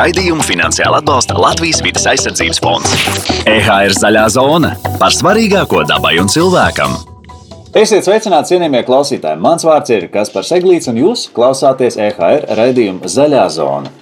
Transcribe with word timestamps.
Raidījumu 0.00 0.40
finansiāli 0.40 0.96
atbalsta 0.96 1.34
Latvijas 1.36 1.82
vidas 1.84 2.06
aizsardzības 2.08 2.60
fonds. 2.64 2.92
EHR 3.44 3.92
zaļā 3.92 4.22
zona 4.32 4.70
par 4.96 5.12
svarīgāko 5.12 5.82
dabai 5.90 6.14
un 6.22 6.30
cilvēkam. 6.32 6.94
Esiet 7.76 8.06
sveicināti, 8.06 8.54
cienījamie 8.54 8.80
klausītāji! 8.86 9.36
Mans 9.44 9.66
vārds 9.68 9.92
ir 9.92 10.06
Kaspars 10.14 10.54
Eglīts, 10.56 10.88
un 10.88 11.02
jūs 11.02 11.26
klausāties 11.36 12.00
EHR 12.00 12.48
raidījuma 12.56 13.12
Zaļā 13.12 13.44
zona. 13.52 13.92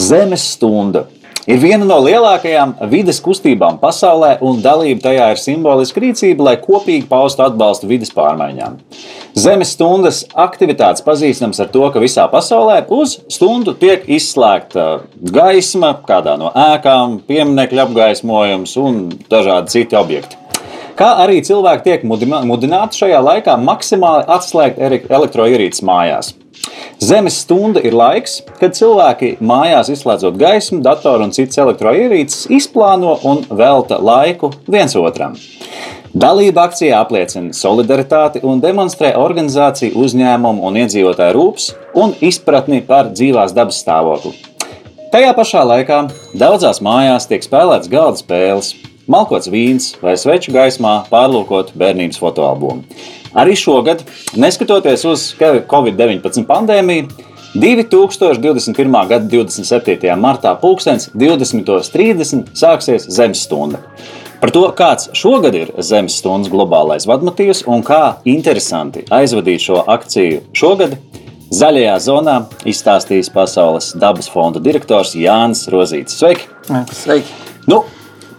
Zemes 0.00 0.46
stunda 0.54 1.04
ir 1.50 1.60
viena 1.62 1.86
no 1.88 1.98
lielākajām 2.04 2.76
vides 2.92 3.20
kustībām 3.24 3.78
pasaulē, 3.82 4.36
un 4.44 4.60
dalība 4.64 5.08
tajā 5.08 5.30
ir 5.34 5.40
simboliska 5.40 6.02
rīcība, 6.04 6.48
lai 6.48 6.54
kopīgi 6.62 7.08
paustu 7.10 7.44
atbalstu 7.46 7.90
vidas 7.90 8.12
pārmaiņām. 8.14 8.78
Zemes 9.38 9.74
stundas 9.74 10.22
aktivitātes 10.38 11.04
pazīstams 11.06 11.60
ar 11.62 11.72
to, 11.74 11.82
ka 11.90 12.02
visā 12.02 12.28
pasaulē 12.30 12.80
uz 12.94 13.18
stundu 13.32 13.74
tiek 13.78 14.06
izslēgta 14.06 14.86
gaisma, 15.34 15.96
kādā 16.06 16.38
no 16.40 16.52
ēkām, 16.54 17.20
pieminiektu 17.28 17.82
apgaismojums 17.84 18.78
un 18.80 19.04
dažādi 19.30 19.78
citi 19.78 19.98
objekti 19.98 20.43
kā 20.98 21.10
arī 21.24 21.40
cilvēki 21.44 21.84
tiek 21.86 22.06
mudināti 22.08 23.02
šajā 23.02 23.20
laikā 23.28 23.58
maksimāli 23.60 24.26
atslēgt 24.36 24.80
elektroierīces 25.10 25.84
mājās. 25.86 26.32
Zemes 27.02 27.40
stunda 27.42 27.82
ir 27.84 27.92
laiks, 27.96 28.38
kad 28.60 28.76
cilvēki 28.76 29.34
mājās 29.44 29.90
izslēdzot 29.92 30.38
gaismu, 30.40 30.80
datoru 30.84 31.26
un 31.26 31.34
citas 31.36 31.58
elektroierīces, 31.60 32.46
izplāno 32.54 33.18
un 33.26 33.42
velta 33.50 33.98
laiku 34.00 34.52
viens 34.70 34.94
otram. 34.96 35.34
Dalība 36.14 36.68
akcijā 36.68 37.00
apliecina 37.02 37.50
solidaritāti 37.58 38.40
un 38.46 38.62
demonstrē 38.62 39.16
organizāciju, 39.18 39.96
uzņēmumu 39.98 40.62
un 40.62 40.78
iedzīvotāju 40.84 41.34
rūpes 41.34 41.68
un 41.98 42.14
izpratni 42.22 42.78
par 42.86 43.10
dzīvās 43.10 43.52
dabas 43.56 43.82
stāvokli. 43.82 44.36
Tajā 45.10 45.34
pašā 45.34 45.64
laikā 45.66 45.98
daudzās 46.38 46.80
mājās 46.82 47.26
tiek 47.30 47.42
spēlētas 47.42 47.90
galda 47.90 48.22
spēles, 48.22 48.72
malkots 49.10 49.50
vīns 49.52 49.92
vai 50.02 50.16
sveču 50.20 50.54
gaismā 50.54 51.04
pārlūkot 51.10 51.74
bērnības 51.78 52.20
fotoalbumu. 52.22 52.84
Arī 53.34 53.56
šogad, 53.58 54.04
neskatoties 54.38 55.04
uz 55.10 55.28
Covid-19 55.38 56.46
pandēmiju, 56.48 57.08
2021. 57.54 59.08
gada 59.08 59.24
27. 59.30 60.10
martā, 60.18 60.56
20.30. 60.58 62.50
sāksies 62.58 63.08
Zemes 63.10 63.44
stunda. 63.46 63.82
Par 64.40 64.50
to, 64.52 64.66
kāds 64.76 65.08
šogad 65.16 65.54
ir 65.56 65.70
Zemes 65.78 66.18
stundas 66.18 66.50
globālais 66.52 67.06
vadmotīvs 67.08 67.62
un 67.70 67.84
kā 67.86 68.18
interesanti 68.28 69.06
aizvadīt 69.14 69.62
šo 69.68 69.84
akciju 69.88 70.42
šogad, 70.52 70.98
Zaļajā 71.54 71.94
zonā 72.02 72.34
izstāstīs 72.66 73.28
Pasaules 73.30 73.92
dabas 74.00 74.26
fonda 74.32 74.58
direktors 74.58 75.12
Jānis 75.14 75.68
Rozīts. 75.70 76.16
Sveiki! 76.18 76.48
Sveiki. 76.90 77.30
Nu, 77.70 77.84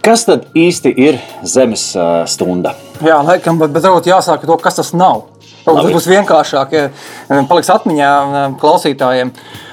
Kas 0.06 0.22
tad 0.22 0.44
īsti 0.54 0.92
ir 1.02 1.16
zemes 1.42 1.88
stunda? 2.30 2.76
Jā, 3.02 3.16
laikam, 3.26 3.56
bet, 3.58 3.72
bet 3.74 3.82
varbūt 3.82 4.06
jāsāk 4.06 4.44
ar 4.44 4.50
to, 4.52 4.56
kas 4.62 4.78
tas 4.78 4.92
nav. 4.94 5.24
Tas 5.66 5.88
būs 5.90 6.06
vienkāršāk, 6.06 6.76
ja 6.78 7.40
paliks 7.50 7.72
atmiņā 7.74 8.10
klausītājiem. 8.62 9.32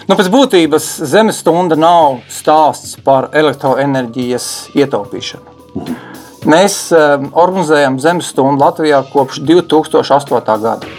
Nu, 0.10 0.18
pēc 0.18 0.32
būtības 0.34 0.88
zemes 1.12 1.44
stunda 1.44 1.78
nav 1.78 2.24
stāsts 2.34 2.98
par 3.06 3.30
elektroenerģijas 3.30 4.50
ietaupīšanu. 4.74 5.54
Mhm. 5.78 6.02
Mēs 6.50 6.80
organizējam 6.92 8.02
zemes 8.02 8.34
stundu 8.34 8.66
Latvijā 8.66 9.04
kopš 9.14 9.38
2008. 9.46 10.58
gada. 10.66 10.90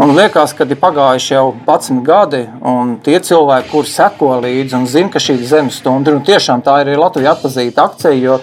Man 0.00 0.14
liekas, 0.16 0.54
ka 0.56 0.64
ir 0.64 0.78
pagājuši 0.80 1.34
jau 1.34 1.50
11 1.66 1.98
gadi, 2.06 2.38
un 2.64 2.94
tie 3.04 3.18
cilvēki, 3.20 3.68
kuriem 3.68 3.90
seko 3.92 4.30
līdzi 4.40 4.78
un 4.78 4.86
zina, 4.88 5.10
ka 5.12 5.20
šī 5.20 5.34
ir 5.36 5.42
zemes 5.50 5.76
stunda, 5.76 6.14
un 6.16 6.22
tiešām 6.24 6.62
tā 6.64 6.78
ir 6.80 6.94
Latvijas 6.96 7.34
atpazīta 7.36 7.84
akcija. 7.84 8.14
Jo 8.16 8.38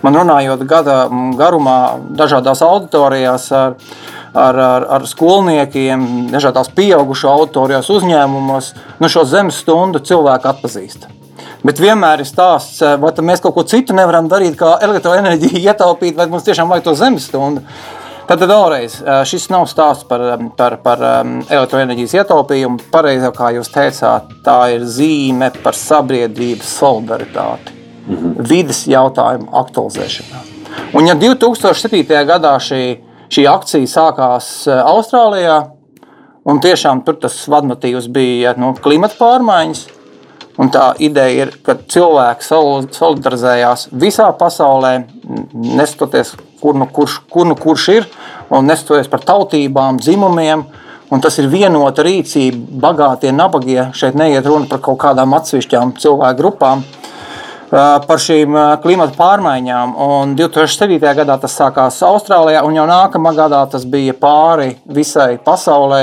man 0.00 0.16
runājot 0.16 0.64
gada 0.64 0.96
garumā, 1.36 1.76
dažādās 2.16 2.64
auditorijās 2.64 3.50
ar, 3.52 3.76
ar, 4.32 4.62
ar, 4.70 4.88
ar 4.96 5.06
skolniekiem, 5.10 6.32
dažādās 6.32 6.72
pieaugušo 6.72 7.28
auditorijās 7.28 7.92
uzņēmumos, 7.92 8.72
nu 8.96 9.12
šo 9.12 9.28
zemes 9.28 9.60
stundu 9.60 10.00
cilvēki 10.00 10.48
atpazīst. 10.54 11.10
Bet 11.60 11.82
vienmēr 11.82 12.24
ir 12.24 12.30
stāsts, 12.30 12.80
vai 12.80 13.12
mēs 13.20 13.44
kaut 13.44 13.58
ko 13.58 13.68
citu 13.68 13.92
nevaram 13.92 14.32
darīt, 14.32 14.56
kā 14.56 14.78
elektroenerģiju 14.88 15.60
ietaupīt, 15.60 16.16
vai 16.16 16.32
mums 16.32 16.48
tiešām 16.48 16.72
vajag 16.72 16.88
to 16.88 17.02
zemes 17.04 17.28
stundu. 17.28 17.68
Tad 18.28 18.42
vēlreiz 18.46 19.00
šis 19.28 19.48
nav 19.50 19.66
stāsts 19.70 20.06
par, 20.08 20.22
par, 20.56 20.78
par 20.84 21.02
elektroenerģijas 21.02 22.14
ietaupījumu. 22.22 22.88
Pareizāk, 22.92 23.34
kā 23.36 23.50
jūs 23.56 23.70
teicāt, 23.74 24.30
tā 24.46 24.58
ir 24.76 24.86
zīme 24.86 25.50
par 25.62 25.76
sabiedrības 25.76 26.76
solidaritāti, 26.78 27.74
-hmm. 28.06 28.34
vidas 28.48 28.86
jautājumu 28.86 29.50
aktualizēšanā. 29.62 30.42
Un 30.96 31.08
ja 31.08 31.14
2007. 31.14 32.04
gadā 32.28 32.56
šī, 32.60 32.82
šī 33.32 33.46
akcija 33.48 33.88
sākās 33.88 34.50
Austrālijā, 34.68 35.58
un 36.44 36.60
tiešām 36.60 37.04
tur 37.06 37.18
tas 37.22 37.36
vadmotīvs 37.48 38.08
bija 38.12 38.54
nu, 38.60 38.74
klimata 38.82 39.16
pārmaiņas, 39.18 39.86
Un 40.60 40.68
tā 40.72 40.90
ideja 41.00 41.46
ir, 41.46 41.52
ka 41.64 41.78
cilvēki 41.80 42.44
solidarizējās 42.92 43.86
visā 43.96 44.28
pasaulē, 44.36 44.98
neskatoties 45.54 46.34
kur 46.60 46.76
nu 46.76 46.86
kurš, 46.92 47.22
kur 47.32 47.48
nu 47.48 47.56
kurš 47.56 47.88
ir, 47.94 48.08
un 48.52 48.68
nestoties 48.68 49.08
par 49.12 49.24
tautībām, 49.26 50.00
dzimumiem. 50.02 50.66
Un 51.12 51.20
tas 51.20 51.34
ir 51.40 51.50
vienota 51.52 52.04
rīcība, 52.06 52.78
bagātie, 52.80 53.32
nabagie. 53.36 53.90
Šeit 53.96 54.14
neiet 54.16 54.46
runa 54.48 54.68
par 54.70 54.80
kaut 54.80 54.96
kādām 55.02 55.34
atsevišķām 55.36 55.92
cilvēku 56.00 56.38
grupām, 56.38 56.84
par 57.72 58.20
šīm 58.20 58.56
klimata 58.80 59.16
pārmaiņām. 59.18 59.92
Un 60.06 60.32
2007. 60.38 60.96
gadā 61.20 61.36
tas 61.40 61.56
sākās 61.58 62.00
Austrālijā, 62.08 62.62
un 62.64 62.80
jau 62.80 62.86
nākamā 62.88 63.34
gadā 63.36 63.60
tas 63.72 63.84
bija 63.84 64.16
pāri 64.16 64.74
visai 64.88 65.36
pasaulē 65.36 66.02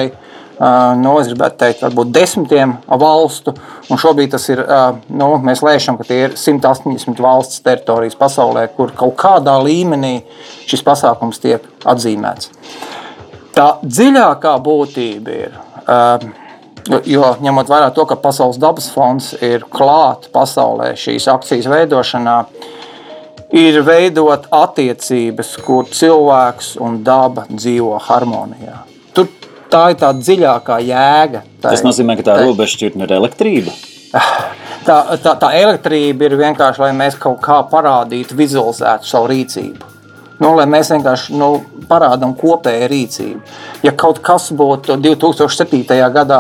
nu, 0.60 1.14
es 1.22 1.30
gribētu 1.30 1.56
teikt, 1.62 1.84
varbūt 1.86 2.12
desmitiem 2.12 2.76
valstu. 3.00 3.54
Šobrīd 3.90 4.34
tas 4.34 4.48
ir, 4.52 4.62
nu, 5.08 5.30
mēs 5.44 5.64
lēšam, 5.64 6.00
ka 6.00 6.08
tie 6.08 6.18
ir 6.26 6.36
180 6.40 7.22
valsts 7.24 7.64
teritorijas 7.64 8.18
pasaulē, 8.20 8.66
kur 8.76 8.92
kaut 8.96 9.16
kādā 9.20 9.56
līmenī 9.64 10.20
šis 10.68 10.84
pasākums 10.84 11.40
tiek 11.40 11.64
atzīmēts. 11.88 12.52
Tā 13.56 13.70
dziļākā 13.84 14.58
būtība 14.64 15.40
ir. 15.46 15.58
Jo 17.06 17.34
ņemot 17.44 17.70
vērā 17.70 17.90
to, 17.94 18.06
ka 18.10 18.18
Pasaules 18.18 18.58
dabas 18.60 18.88
fonds 18.90 19.34
ir 19.46 19.66
klāts 19.70 20.32
pasaulē 20.34 20.94
šīs 20.98 21.28
akcijas 21.30 21.68
veidošanā, 21.70 22.38
ir 23.56 23.82
veidot 23.86 24.48
attiecības, 24.56 25.56
kur 25.66 25.90
cilvēks 25.92 26.76
un 26.82 27.04
daba 27.06 27.46
dzīvo 27.52 28.00
harmonijā 28.10 28.80
tā 29.72 29.84
ir 29.94 30.00
tā 30.02 30.12
dziļākā 30.18 30.80
jēga. 30.88 31.44
Tā 31.62 31.74
Tas 31.74 31.86
nozīmē, 31.86 32.18
ka 32.20 32.26
tā, 32.28 32.40
tā 32.40 32.48
robežšķirtne 32.48 33.08
ir 33.08 33.16
elektrība. 33.20 33.76
Tā, 34.80 34.96
tā, 35.22 35.34
tā 35.38 35.50
elektrība 35.60 36.26
ir 36.26 36.34
vienkārši, 36.40 36.80
lai 36.82 36.94
mēs 36.98 37.18
kaut 37.20 37.42
kā 37.44 37.58
parādītu, 37.70 38.34
vizualizētu 38.40 39.06
savu 39.06 39.28
rīcību. 39.30 39.90
Nu, 40.40 40.54
lai 40.56 40.64
mēs 40.72 40.90
vienkārši 40.94 41.36
nu, 41.38 41.50
parādām 41.90 42.32
kopēju 42.40 42.88
rīcību. 42.90 43.42
Ja 43.86 43.92
kaut 43.92 44.22
kas 44.24 44.48
būtu 44.56 44.96
2007. 45.04 45.84
gadā 46.16 46.40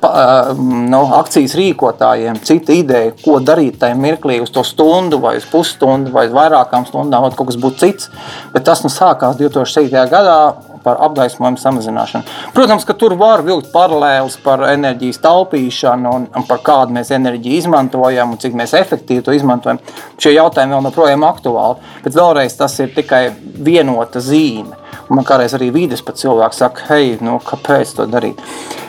pa, 0.00 0.10
nu, 0.54 1.02
akcijas 1.18 1.54
rīkotājiem, 1.58 2.38
cita 2.46 2.74
ideja, 2.78 3.12
ko 3.24 3.38
darīt 3.44 3.80
tajā 3.82 3.98
mirklī, 3.98 4.38
uz 4.40 4.52
to 4.54 4.64
stundu, 4.66 5.20
vai 5.22 5.36
uz 5.40 5.48
pusstundu, 5.50 6.14
vai 6.14 6.28
vairākām 6.32 6.86
stundām, 6.88 7.26
vai 7.26 7.34
kaut 7.34 7.50
kas 7.50 7.60
būtu 7.60 7.82
cits. 7.82 8.10
Bet 8.54 8.64
tas 8.70 8.84
nu, 8.86 8.92
sākās 8.92 9.38
2007. 9.40 10.06
gadā 10.14 10.38
par 10.84 11.00
apgaismojumu 11.06 11.60
samazināšanu. 11.60 12.36
Protams, 12.56 12.86
ka 12.88 12.96
tur 12.98 13.14
var 13.20 13.44
vilkt 13.46 13.70
paralēlus 13.74 14.38
par 14.44 14.64
enerģijas 14.70 15.20
taupīšanu 15.24 16.14
un, 16.16 16.28
un 16.36 16.46
par 16.48 16.62
kādu 16.66 16.96
mēs 16.96 17.12
enerģiju 17.16 17.62
izmantojam 17.62 18.34
un 18.34 18.40
cik 18.42 18.56
mēs 18.58 18.76
efektīvi 18.78 19.24
to 19.26 19.34
izmantojam. 19.36 19.80
Šie 20.20 20.34
jautājumi 20.36 20.76
vēl 20.76 20.90
joprojām 20.90 21.26
aktuāli, 21.28 21.90
bet 22.04 22.16
vēlreiz 22.18 22.56
tas 22.58 22.78
ir 22.82 22.94
tikai 22.96 23.26
vienota 23.64 24.22
zīme. 24.24 24.78
Man 25.10 25.26
kādreiz 25.26 25.56
arī 25.56 25.72
vides 25.74 26.04
pat 26.06 26.20
cilvēks 26.20 26.62
saka, 26.62 26.86
hei, 26.92 27.16
nu, 27.24 27.40
kāpēc 27.42 27.96
to 27.96 28.06
darīt? 28.10 28.40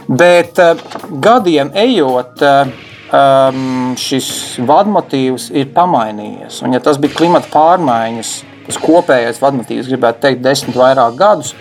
Bet 0.07 0.59
uh, 0.61 0.77
gadiem 1.23 1.71
ejot, 1.77 2.43
uh, 2.45 2.89
um, 3.11 3.93
šis 3.99 4.29
vadmotīvs 4.67 5.49
ir 5.57 5.71
pamainījies. 5.75 6.61
Un, 6.65 6.75
ja 6.75 6.81
tas 6.83 6.99
bija 7.01 7.15
klimata 7.17 7.49
pārmaiņas, 7.53 8.33
tas 8.71 8.81
kopējais 8.81 9.43
vadmotīvs, 9.43 9.91
gribētu 9.91 10.25
teikt, 10.25 10.43
desmit 10.47 10.79
vairāk 10.79 11.19
gadus, 11.19 11.53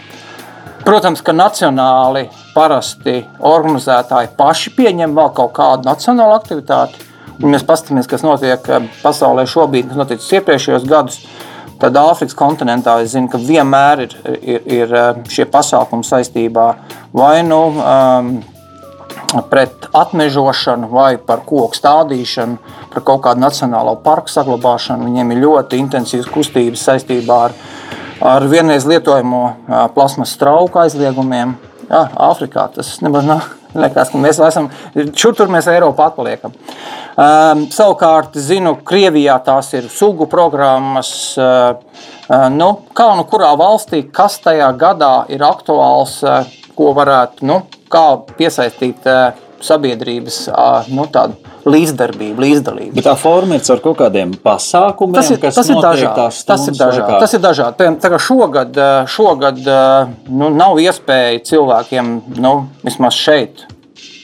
Protams, 0.81 1.21
ka 1.21 1.35
nacionāli 1.37 2.25
parasti 2.55 3.19
organizētāji 3.45 4.31
paši 4.39 4.73
pieņem 4.79 5.13
vēl 5.17 5.33
kaut 5.37 5.53
kādu 5.59 5.85
nacionālu 5.89 6.39
aktivitāti. 6.39 7.05
Ja 7.41 7.51
mēs 7.53 7.65
paskatāmies, 7.69 8.09
kas 8.09 8.25
notiek 8.25 8.65
eh, 8.69 8.87
pasaulē 9.03 9.45
šobrīd, 9.49 9.91
kas 9.91 10.01
noticis 10.01 10.33
iepriekšējos 10.39 10.87
gados. 10.89 11.21
Tad 11.81 11.97
Āfrikas 11.97 12.37
kontinentā 12.37 12.99
es 13.05 13.13
zinu, 13.13 13.29
ka 13.33 13.41
vienmēr 13.41 14.05
ir, 14.07 14.17
ir, 14.41 14.65
ir 14.81 14.97
eh, 14.97 15.21
šie 15.33 15.47
pasākumi 15.53 16.09
saistībā 16.09 16.67
vai 17.17 17.35
nu 17.45 17.61
um, 17.77 18.33
pret 19.51 19.87
atmežošanu 19.95 20.91
vai 20.91 21.15
par 21.23 21.45
koku 21.47 21.79
stādīšanu, 21.79 22.59
par 22.91 23.05
kaut 23.07 23.23
kādu 23.27 23.45
nacionālo 23.45 23.95
parku 24.05 24.33
saglabāšanu. 24.33 25.07
Viņiem 25.07 25.33
ir 25.35 25.43
ļoti 25.45 25.81
intensīvas 25.85 26.31
kustības 26.35 26.85
saistībā 26.89 27.39
ar, 27.47 27.57
ar 28.33 28.49
vienreiz 28.51 28.89
lietojamo 28.91 29.45
plasmas 29.95 30.35
trauku 30.41 30.83
aizliegumiem. 30.83 31.57
Jā, 31.91 32.05
Āfrikā 32.31 32.69
tas 32.75 32.99
nemaz 33.03 33.27
nav. 33.27 33.49
Liekas, 33.71 34.11
mēs 34.19 34.41
esam 34.43 34.67
šur 35.15 35.37
tur, 35.39 35.51
mēs 35.51 35.69
Eiropā 35.71 36.09
atpaliekam. 36.11 36.55
Um, 37.15 37.69
savukārt, 37.71 38.35
zinu, 38.35 38.75
Krievijā 38.87 39.37
tās 39.47 39.69
ir 39.79 39.87
sugu 39.95 40.27
programmas. 40.31 41.13
Uh, 41.39 41.79
nu, 42.51 42.73
kā 42.99 43.13
nu 43.19 43.27
kurā 43.31 43.53
valstī, 43.59 44.03
kas 44.11 44.41
tajā 44.43 44.73
gadā 44.79 45.13
ir 45.31 45.45
aktuāls, 45.47 46.17
uh, 46.27 46.51
ko 46.75 46.91
varētu, 46.99 47.47
nu, 47.47 47.61
kā 47.91 48.05
piesaistīt 48.39 49.07
uh, 49.09 49.39
sabiedrības 49.65 50.43
uh, 50.51 50.91
nu, 50.95 51.07
tādu 51.13 51.37
līdzdarbību, 51.69 52.41
līdzdalību. 52.41 52.95
Bet 52.97 53.07
tā 53.07 53.17
forma 53.21 53.59
ir 53.59 53.65
caur 53.67 53.83
kaut 53.85 53.99
kādiem 54.01 54.33
pasākumiem, 54.45 55.19
tas 55.19 55.33
ir, 55.33 55.41
kas 55.43 55.59
tas 55.59 55.69
ir 55.69 55.81
dažādi. 55.83 56.45
Tas 56.49 56.69
ir 56.69 56.79
dažādi. 56.79 57.19
Tas 57.25 57.35
ir 57.37 57.43
dažādi. 57.45 57.77
Piemēram, 57.81 58.23
šogad, 58.25 58.81
šogad 59.13 59.61
nu, 60.31 60.49
nav 60.55 60.81
iespēja 60.81 61.43
cilvēkiem, 61.51 62.15
nu, 62.41 62.55
vismaz 62.87 63.19
šeit, 63.21 63.67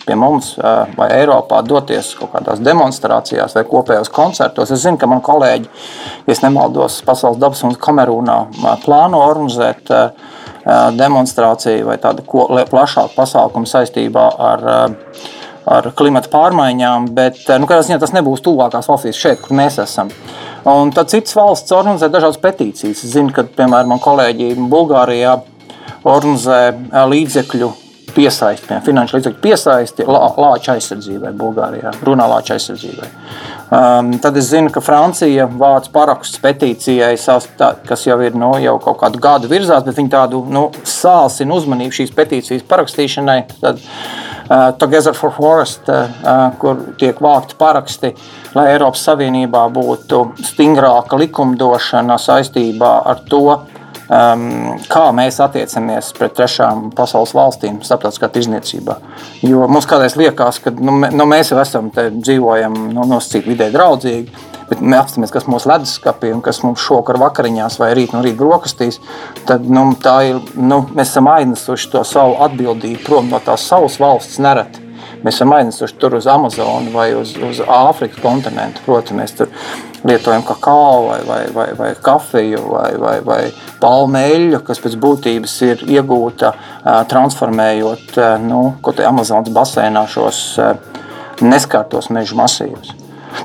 pie 0.06 0.16
mums 0.18 0.54
vai 0.96 1.08
Eiropā 1.18 1.60
doties 1.66 2.12
kaut 2.16 2.32
kādās 2.36 2.62
demonstrācijās 2.64 3.56
vai 3.58 3.66
kopējos 3.68 4.12
koncertos. 4.14 4.72
Es 4.72 4.84
zinu, 4.86 5.00
ka 5.00 5.10
man 5.10 5.22
kolēģi, 5.26 5.68
ja 6.30 6.38
nemaldos, 6.46 7.02
Pasaules 7.06 7.40
dabas 7.42 7.64
un 7.66 7.74
Kamerūnā 7.74 8.38
plāno 8.86 9.20
organizēt 9.26 9.92
demonstrāciju 10.98 11.86
vai 11.86 11.96
tādu 12.02 12.24
plašāku 12.26 13.14
pasākumu 13.16 13.70
saistībā 13.70 14.28
ar 14.50 14.70
ar 15.66 15.88
klimatu 15.98 16.30
pārmaiņām, 16.30 17.08
bet 17.16 17.40
nu, 17.58 17.66
ziņā, 17.66 17.98
tas 17.98 18.12
nebūs 18.14 18.42
tuvākās 18.46 18.86
valstīs, 18.86 19.18
šeit, 19.18 19.40
kur 19.42 19.56
mēs 19.58 19.80
esam. 19.82 20.12
Un 20.66 20.92
tad 20.94 21.10
citas 21.10 21.34
valsts 21.34 21.74
organizē 21.74 22.06
dažādas 22.10 22.38
petīcijas. 22.42 23.02
Es 23.02 23.14
zinu, 23.14 23.32
ka, 23.34 23.42
piemēram, 23.58 23.90
man 23.94 24.02
kolēģi 24.02 24.52
Bulgārijā 24.70 25.34
organizē 26.06 26.60
līdzekļu 27.10 27.72
piesaisti, 28.16 28.78
finanšu 28.86 29.18
līdzekļu 29.18 29.42
piesaisti 29.42 30.06
lāča 30.06 30.76
aizsardzībai 30.76 31.34
Bulgārijā, 31.36 31.92
runā 32.06 32.28
lāča 32.30 32.56
aizsardzībai. 32.56 33.10
Um, 33.66 34.12
tad 34.22 34.36
es 34.38 34.46
zinu, 34.52 34.70
ka 34.70 34.78
Francija 34.84 35.48
vāc 35.50 35.88
parakstus 35.90 36.38
petīcijai, 36.38 37.16
kas 37.88 38.04
jau 38.06 38.18
ir 38.22 38.36
nu, 38.38 38.52
jau 38.62 38.76
kaut 38.82 39.00
kādu 39.00 39.18
gadu 39.18 39.50
virzās, 39.50 39.82
bet 39.82 39.98
viņi 39.98 40.12
tādu 40.12 40.44
nu, 40.54 40.68
sāsina 40.86 41.56
uzmanību 41.58 41.96
šīs 41.98 42.12
petīcijas 42.14 42.62
parakstīšanai. 42.70 43.40
Tad, 43.58 43.82
uh, 43.82 44.70
Together 44.78 45.18
for 45.18 45.34
Forest, 45.34 45.90
uh, 45.90 46.44
kur 46.62 46.78
tiek 47.00 47.18
vākti 47.18 47.58
paraksti, 47.58 48.12
lai 48.54 48.68
Eiropas 48.76 49.02
Savienībā 49.08 49.64
būtu 49.74 50.22
stingrāka 50.46 51.18
likumdošana 51.24 52.20
saistībā 52.22 52.92
ar 53.10 53.26
to, 53.26 53.48
um, 54.08 54.76
kā 54.90 55.04
mēs 55.16 55.40
attiecamies 55.42 56.12
pret 56.16 56.34
trešām 56.38 56.90
pasaules 56.96 57.34
valstīm 57.36 57.80
starptautiskā 57.86 58.30
tirzniecībā. 58.34 58.98
Jo 59.46 59.66
mums 59.70 59.88
kādreiz 59.88 60.16
liekas, 60.18 60.60
ka 60.64 60.72
nu, 60.76 60.98
nu, 61.06 61.28
mēs 61.28 61.52
jau 61.52 61.60
esam 61.62 61.90
te 61.94 62.08
dzīvojam 62.14 62.76
nu, 62.94 63.06
nosacīti 63.16 63.54
vidē 63.54 63.70
draudzīgi. 63.74 64.52
Bet 64.66 64.80
mēs 64.82 65.04
apstāmies, 65.04 65.30
kas 65.30 65.44
mūsu 65.46 65.70
leduskapī 65.70 66.32
un 66.34 66.40
kas 66.42 66.58
mums 66.64 66.82
šokar 66.82 67.20
vakariņās 67.22 67.76
vai 67.78 67.92
rīt 67.94 68.16
no 68.16 68.22
rīta 68.24 68.40
brokastīs. 68.40 68.98
Tad 69.46 69.68
nu, 69.70 69.92
ir, 70.26 70.40
nu, 70.58 70.80
mēs 70.90 71.12
esam 71.12 71.30
aiznesuši 71.30 71.92
to 71.92 72.02
savu 72.02 72.40
atbildību 72.48 73.04
prom 73.06 73.30
no 73.30 73.38
tās 73.46 73.68
savas 73.70 74.00
valsts 74.02 74.42
nereti. 74.42 74.85
Mēs 75.26 75.40
esam 75.40 75.50
aiznesuši 75.56 75.96
tur 75.98 76.14
uz 76.14 76.26
Amazonu 76.30 76.92
vai 76.94 77.08
uz, 77.18 77.32
uz 77.42 77.58
Āfrikas 77.58 78.20
kontinentu. 78.22 78.84
Protams, 78.86 79.16
mēs 79.18 79.32
tur 79.34 79.48
lietojam 80.06 80.44
kakao 80.46 81.08
vai, 81.08 81.16
vai, 81.26 81.40
vai, 81.54 81.64
vai 81.74 81.88
kafiju 81.98 82.60
vai, 82.70 82.92
vai, 83.02 83.16
vai 83.26 83.40
palmeļu, 83.82 84.60
kas 84.68 84.78
pēc 84.84 84.94
būtības 85.02 85.56
ir 85.66 85.82
iegūta 85.96 86.52
transformējot 87.10 88.20
nu, 88.44 88.60
Amazonas 89.02 89.50
basēnā 89.56 90.06
šos 90.14 90.44
neskartos 91.42 92.12
meža 92.14 92.38
masīvus. 92.38 92.94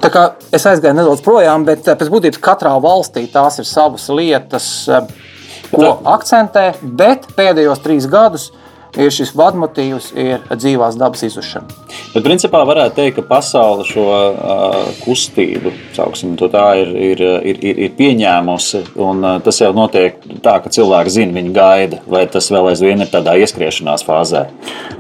Tā 0.05 0.13
kā 0.13 0.27
es 0.53 0.69
aizgāju 0.69 0.99
nedaudz 1.01 1.25
projām, 1.25 1.65
bet 1.65 1.89
pēc 1.89 2.13
būtības 2.13 2.45
katrā 2.45 2.77
valstī 2.83 3.25
tās 3.33 3.57
ir 3.57 3.65
savas 3.65 4.05
lietas, 4.13 4.69
ko 5.73 5.95
akcentē, 6.13 6.75
bet 6.83 7.25
pēdējos 7.33 7.81
trīs 7.81 8.05
gadus 8.11 8.51
ir 8.99 9.11
šis 9.13 9.31
vadmotīvs, 9.37 10.11
ir 10.19 10.43
dzīvās 10.51 10.97
dabas 10.99 11.23
izušana. 11.27 11.79
Bet, 12.11 12.23
principā, 12.25 12.63
varētu 12.67 12.97
teikt, 12.97 13.17
ka 13.19 13.23
pasaule 13.29 13.85
šo 13.87 14.05
uh, 14.11 14.89
kustību 15.03 15.71
sauksim, 15.95 16.35
tā 16.41 16.65
ir, 16.81 16.91
ir, 17.11 17.23
ir, 17.51 17.61
ir, 17.71 17.81
ir 17.87 17.93
pieņēmusi. 17.97 18.83
Un, 19.01 19.23
uh, 19.23 19.37
tas 19.43 19.61
jau 19.61 19.71
notiek 19.75 20.19
tā, 20.43 20.57
ka 20.63 20.71
cilvēki 20.73 21.15
zina, 21.15 21.37
viņi 21.39 21.53
gaida, 21.55 22.01
vai 22.11 22.25
tas 22.31 22.49
vēl 22.51 22.71
aizvien 22.73 23.03
ir 23.03 23.11
tādā 23.11 23.37
ieskriešanās 23.39 24.05
fāzē. 24.07 24.45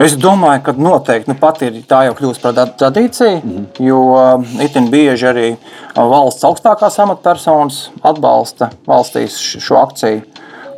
Es 0.01 0.15
domāju, 0.19 0.63
ka 0.67 0.75
noteikti 0.77 1.31
nu, 1.31 1.37
pat 1.41 1.63
ir 1.67 1.81
tā 1.89 2.05
jau 2.07 2.15
kļūst 2.19 2.45
par 2.45 2.57
tradīciju, 2.79 3.41
mm 3.41 3.69
jo 3.81 3.99
uh, 4.13 4.43
itin 4.61 4.89
bieži 4.91 5.25
arī 5.29 5.47
valsts 5.95 6.45
augstākās 6.45 6.99
amatpersonas 7.01 7.83
atbalsta 8.05 8.71
valstīs 8.87 9.37
šo 9.61 9.79
akciju. 9.81 10.21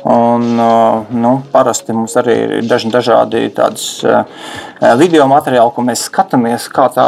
Un, 0.04 0.42
nu, 1.16 1.30
parasti 1.52 1.94
mums 1.96 2.12
arī 2.20 2.34
ir 2.58 2.66
daži 2.68 2.90
dažādi 2.92 3.46
tādas 3.56 3.86
video 5.00 5.24
materiāli, 5.30 5.72
ko 5.72 5.84
mēs 5.86 6.02
skatāmies, 6.10 6.66
kā 6.68 6.90
tā 6.92 7.06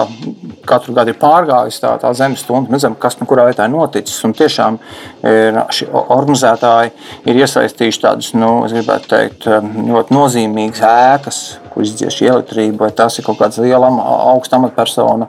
katru 0.64 0.94
gadu 0.96 1.12
ir 1.12 1.18
pārgājusi 1.20 1.82
tā, 1.82 1.92
tā 2.00 2.14
zemes 2.16 2.40
stunda. 2.40 2.72
Mēs 2.72 2.86
zinām, 2.86 2.96
kas 3.02 3.18
nu, 3.20 3.28
kurā 3.28 3.44
vietā 3.50 3.66
ir 3.68 3.74
noticis. 3.74 4.16
Un 4.24 4.32
tiešām 4.38 4.80
ir, 5.28 5.60
organizētāji 5.92 6.94
ir 7.28 7.42
iesaistījuši 7.44 8.02
tādas, 8.06 8.32
nu, 8.38 8.54
gribētu 8.72 9.12
teikt, 9.12 9.48
ļoti 9.92 10.16
nozīmīgas 10.16 10.84
ēkas, 10.88 11.42
kur 11.76 11.84
izdziež 11.84 12.22
elektrību, 12.24 12.80
vai 12.80 12.90
tas 12.96 13.18
ir 13.20 13.26
kaut 13.26 13.36
kāds 13.36 13.60
liela 13.60 13.90
augsta 14.32 14.56
amatpersona, 14.56 15.28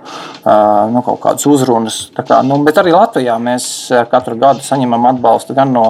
nu, 0.94 1.04
kaut 1.04 1.20
kādas 1.26 1.48
uzrunas. 1.50 2.00
Kā, 2.16 2.40
nu, 2.48 2.62
bet 2.64 2.80
arī 2.80 2.96
Latvijā 2.96 3.36
mēs 3.44 3.68
katru 4.12 4.40
gadu 4.40 4.64
saņemam 4.64 5.10
atbalstu 5.12 5.58
gan 5.58 5.76
no, 5.76 5.86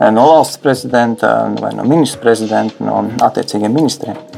no 0.00 0.26
valsts 0.32 0.62
prezidenta, 0.64 1.34
vai 1.60 1.74
no 1.76 1.84
ministra 1.84 2.24
prezidenta, 2.24 2.80
no 2.86 3.04
attiecīgiem 3.28 3.76
ministriem. 3.76 4.29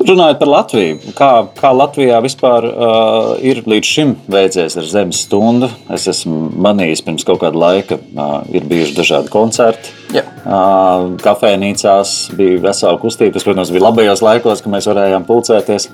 Runājot 0.00 0.38
par 0.40 0.48
Latviju, 0.48 1.12
kā, 1.12 1.28
kā 1.58 1.70
Latvijā 1.76 2.16
vispār 2.24 2.64
uh, 2.64 3.32
ir 3.44 3.58
līdz 3.68 3.88
šim 3.88 4.14
veicies 4.32 4.78
ar 4.80 4.86
zemes 4.88 5.18
stundu? 5.26 5.68
Es 5.92 6.06
esmu 6.08 6.46
manījis 6.56 7.02
pirms 7.04 7.26
kaut 7.28 7.42
kāda 7.42 7.60
laika, 7.60 7.98
uh, 8.16 8.38
ir 8.48 8.64
bijuši 8.70 8.96
dažādi 8.96 9.32
koncerti. 9.32 9.92
Ja. 10.16 10.22
Uh, 10.40 11.18
kafejnīcās 11.20 12.14
bija 12.38 12.62
vesela 12.64 12.96
kustība. 13.02 13.34
Tas, 13.36 13.44
protams, 13.44 13.72
bija 13.74 13.84
labajos 13.84 14.22
laikos, 14.24 14.62
kad 14.64 14.72
mēs 14.72 14.88
varējām 14.88 15.26
pulcēties. 15.28 15.90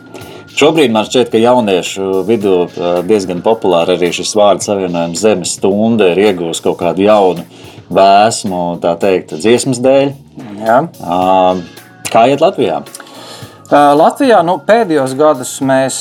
Šobrīd 0.57 0.95
man 0.95 1.09
šķiet, 1.09 1.33
ka 1.33 1.41
jauniešu 1.43 2.23
vidū 2.29 2.55
uh, 2.63 2.85
diezgan 3.09 3.43
populāri 3.45 3.97
arī 3.99 4.13
šis 4.15 4.37
vārdu 4.39 4.69
savienojums 4.69 5.25
zemes 5.25 5.57
stunda 5.59 6.13
ir 6.13 6.23
iegūst 6.29 6.63
kaut 6.65 6.79
kādu 6.85 7.09
jaunu 7.09 7.43
vēsmu, 7.91 8.63
tā 8.87 8.95
teikt, 9.03 9.35
dziesmas 9.43 9.83
dēļ. 9.83 10.15
Ja. 10.63 10.79
Uh, 11.03 11.67
kā 12.13 12.29
iet 12.31 12.45
Latvijā? 12.45 12.85
Latvijā 13.73 14.43
nu, 14.47 14.61
pēdējos 14.63 15.15
gados 15.19 15.57
mēs 15.67 15.97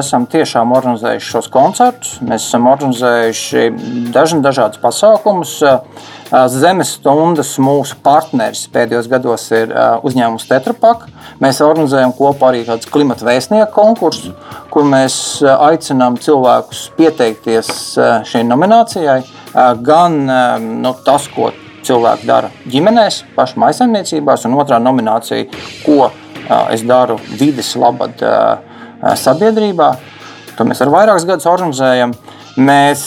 esam 0.00 0.24
tiešām 0.26 0.72
organizējuši 0.74 1.28
šos 1.30 1.48
koncertus. 1.52 2.16
Mēs 2.26 2.48
esam 2.48 2.66
organizējuši 2.66 3.68
dažna, 4.14 4.40
dažādus 4.42 4.80
pasākumus. 4.82 5.52
Zemes 6.50 6.96
stundas 6.96 7.52
mūsu 7.62 7.94
partneris 8.02 8.64
pēdējos 8.74 9.06
gados 9.12 9.46
ir 9.54 9.70
uzņēmums 10.02 10.48
Tetrapak. 10.50 11.06
Mēs 11.44 11.62
organizējam 11.62 12.16
kopā 12.18 12.50
arī 12.50 12.64
kādu 12.66 12.90
klimata 12.90 13.28
vēstnieku 13.28 13.70
konkursu, 13.76 14.34
kur 14.74 14.88
mēs 14.88 15.38
aicinām 15.44 16.18
cilvēkus 16.18 16.88
pieteikties 16.98 17.70
šai 18.26 18.42
nominācijai. 18.48 19.20
Gan 19.86 20.18
nu, 20.82 20.96
tas, 21.06 21.30
ko 21.30 21.52
cilvēki 21.84 22.26
dara 22.26 22.50
ģimenēs, 22.66 23.22
pašā 23.36 23.60
maisaimniecībās, 23.60 24.48
un 24.48 24.58
otrā 24.58 24.82
nominācija, 24.82 25.46
ko 25.84 26.10
es 26.72 26.84
daru 26.86 27.18
vidas 27.38 27.74
labad 27.80 28.20
sabiedrībā. 29.20 29.90
To 30.58 30.66
mēs 30.68 30.82
ar 30.84 30.92
vairākus 30.92 31.26
gadus 31.28 31.48
organizējam. 31.50 32.14
Mēs 32.62 33.02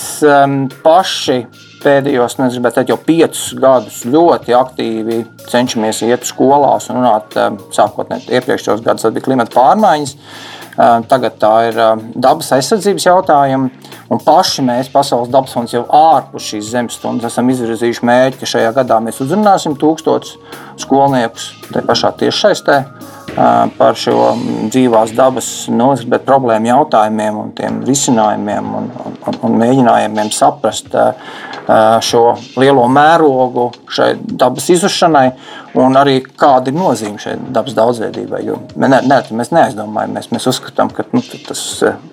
paši 0.83 1.37
pēdējos, 1.79 2.35
nezinu, 2.41 2.67
teikt, 2.73 2.91
jau 2.91 2.97
piecus 2.99 3.53
gadus 3.61 4.01
ļoti 4.09 4.55
aktīvi 4.57 5.21
cenšamies 5.47 6.01
iet 6.09 6.27
skolās 6.27 6.89
un 6.91 6.99
runāt. 6.99 7.37
Sākotnēji 7.75 8.33
iepriekšējos 8.35 8.83
gados 8.85 9.07
bija 9.13 9.27
klimata 9.29 9.55
pārmaiņas. 9.55 10.15
Tagad 11.09 11.39
tā 11.41 11.53
ir 11.69 11.79
dabas 12.13 12.51
aizsardzības 12.53 13.07
jautājumi. 13.07 13.71
Un 14.13 14.21
paši 14.23 14.63
mēs, 14.63 14.91
Pasaules 14.93 15.31
dabas 15.33 15.55
fonds, 15.55 15.73
jau 15.73 15.81
ārpus 15.91 16.51
šīs 16.51 16.69
zemes 16.71 16.99
stundas 16.99 17.31
esam 17.31 17.49
izvirzījuši 17.51 18.05
mērķi, 18.07 18.39
ka 18.39 18.51
šajā 18.53 18.69
gadā 18.77 18.99
mēs 19.03 19.19
uzrunāsim 19.23 19.75
tūkstošus 19.79 20.37
skolniekus 20.83 21.49
tajā 21.71 21.87
pašā 21.89 22.13
tiešsaistē 22.21 22.77
par 23.77 23.97
šo 23.99 24.31
dzīvās 24.71 25.13
dabas 25.17 25.47
nozagta 25.69 26.17
problēmu 26.25 26.71
jautājumiem 26.71 27.37
un 27.37 27.51
tiem 27.57 27.83
risinājumiem 27.85 28.71
un, 28.79 28.89
un, 29.05 29.37
un 29.45 29.57
mēģinājumiem 29.61 30.31
saprast 30.33 30.95
šo 32.07 32.23
lielo 32.57 32.87
mērogu 32.89 33.67
šai 33.93 34.13
dabas 34.39 34.69
izušanai 34.73 35.25
un 35.77 35.99
arī 35.99 36.17
kāda 36.39 36.71
ir 36.71 36.77
nozīme 36.79 37.21
šai 37.21 37.35
dabas 37.53 37.75
daudzveidībai. 37.77 38.41
Jo 38.47 38.57
ne, 38.79 38.89
ne, 38.89 39.19
mēs 39.37 39.53
neaizdomājamies, 39.53 40.31
mēs 40.33 40.49
uzskatām, 40.49 40.89
ka 40.95 41.05
nu, 41.11 41.21
tas 41.47 41.63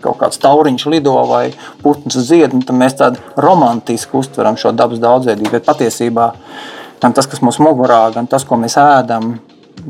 kaut 0.04 0.18
kāds 0.20 0.42
tauriņš 0.42 0.86
lido 0.92 1.16
vai 1.30 1.46
putns 1.82 2.18
zied, 2.28 2.52
un 2.52 2.80
mēs 2.82 2.98
tādu 3.00 3.22
romantiski 3.40 4.18
uztveram 4.20 4.58
šo 4.60 4.74
dabas 4.76 5.00
daudzveidību. 5.02 5.54
Bet 5.54 5.68
patiesībā 5.70 6.32
gan 7.00 7.16
tas, 7.16 7.30
kas 7.30 7.40
mums 7.44 7.62
mugurā, 7.62 8.02
gan 8.14 8.28
tas, 8.30 8.44
ko 8.48 8.58
mēs 8.60 8.76
ēdam, 8.80 9.36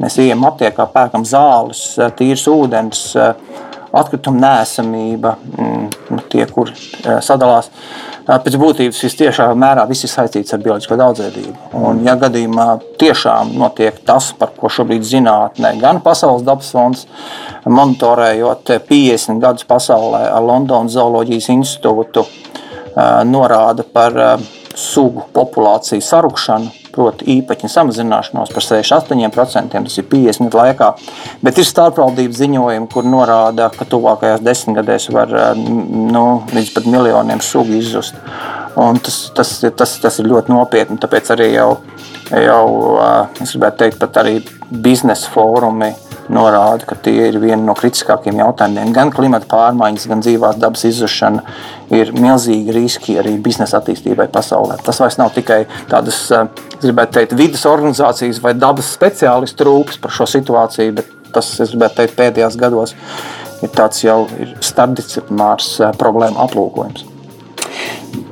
Mēs 0.01 0.17
ejam 0.19 0.43
aptiekā, 0.49 0.89
pērkam 0.91 1.25
zāles, 1.29 1.83
eh, 1.99 2.11
tīrs 2.19 2.49
ūdens, 2.51 3.03
eh, 3.15 3.35
atkrituma 3.95 4.41
nēsamība, 4.43 5.37
mm, 5.59 5.85
nu, 6.11 6.19
tie, 6.29 6.47
kur 6.47 6.71
eh, 6.71 7.21
sadalās. 7.23 7.71
Pēc 8.25 8.57
būtības 8.57 9.03
visciešā 9.05 9.51
mērā 9.53 9.87
viss 9.87 10.07
ir 10.07 10.11
saistīts 10.11 10.55
ar 10.55 10.59
bioloģisko 10.65 10.97
daudzveidību. 10.97 11.55
Un, 11.77 12.01
ja 12.07 12.17
gadījumā 12.17 12.81
tiešām 12.99 13.53
notiek 13.61 13.99
tas, 14.05 14.33
par 14.33 14.55
ko 14.57 14.71
šobrīd 14.73 15.05
zinātnē, 15.05 15.75
gan 15.79 16.01
Pasaules 16.01 16.43
dabas 16.43 16.71
fonds, 16.73 17.05
monitorējot 17.67 18.73
50 18.89 19.43
gadus 19.45 19.69
pasaulē 19.69 20.23
ar 20.33 20.41
Londonas 20.43 20.97
Zooloģijas 20.97 21.51
institūtu, 21.53 22.25
norāda 23.29 23.85
par 23.85 24.17
sugu 24.75 25.27
populāciju 25.35 26.01
sarukšanu, 26.01 26.73
proti, 26.95 27.27
īpaņu 27.39 27.71
samazināšanos 27.71 28.53
par 28.55 28.65
6,8%, 28.65 29.75
tas 29.75 29.99
ir 30.01 30.09
50 30.11 30.49
gadu 30.49 30.61
laikā. 30.63 30.91
Bet 31.45 31.59
ir 31.61 31.69
starpvaldību 31.69 32.39
ziņojumi, 32.39 32.91
kur 32.93 33.09
norāda, 33.09 33.71
ka 33.75 33.87
tuvākajās 33.91 34.45
desmitgadēs 34.45 35.11
var 35.15 35.35
nu, 35.59 36.27
līdz 36.55 36.75
pat 36.77 36.91
miljoniem 36.91 37.43
sugu 37.45 37.79
izzust. 37.81 38.19
Un 38.81 38.99
tas, 39.03 39.21
tas, 39.35 39.57
tas, 39.79 39.99
tas 40.03 40.19
ir 40.19 40.31
ļoti 40.31 40.51
nopietni. 40.55 40.99
Tāpēc 41.03 41.31
arī 41.35 41.53
jau, 41.53 41.69
jau 42.31 42.99
es 43.43 43.53
gribētu 43.53 43.83
teikt, 43.85 44.01
pat 44.01 44.23
arī 44.23 44.39
biznesa 44.71 45.31
fórumi 45.33 45.93
norāda, 46.33 46.87
ka 46.89 46.97
tie 47.05 47.29
ir 47.29 47.39
vieni 47.43 47.67
no 47.67 47.75
kritiskākajiem 47.77 48.41
jautājumiem. 48.41 48.93
Gan 48.97 49.13
klimata 49.13 49.49
pārmaiņas, 49.51 50.07
gan 50.09 50.25
dzīvās 50.25 50.59
dabas 50.61 50.87
izzušana 50.89 51.45
ir 51.95 52.15
milzīgi 52.17 52.75
riski 52.75 53.19
arī 53.21 53.37
biznesa 53.45 53.81
attīstībai 53.81 54.31
pasaulē. 54.33 54.79
Tas 54.85 55.03
vairs 55.03 55.19
nav 55.21 55.35
tikai 55.37 55.65
tādas, 55.91 56.23
gribētu 56.81 57.19
teikt, 57.19 57.37
vidas 57.39 57.67
organizācijas 57.69 58.41
vai 58.45 58.55
dabas 58.57 58.95
speciālistu 58.97 59.69
rūpes 59.69 60.01
par 60.01 60.15
šo 60.17 60.29
situāciju, 60.37 60.97
bet 61.01 61.13
tas, 61.35 61.51
es 61.61 61.75
gribētu 61.75 62.01
teikt, 62.01 62.17
pēdējos 62.21 62.61
gados 62.61 62.97
ir 63.65 63.73
tāds 63.75 64.01
jau 64.05 64.23
starpdisciplinārs 64.65 65.77
problēma 66.01 66.45
aplūkojums. 66.49 67.11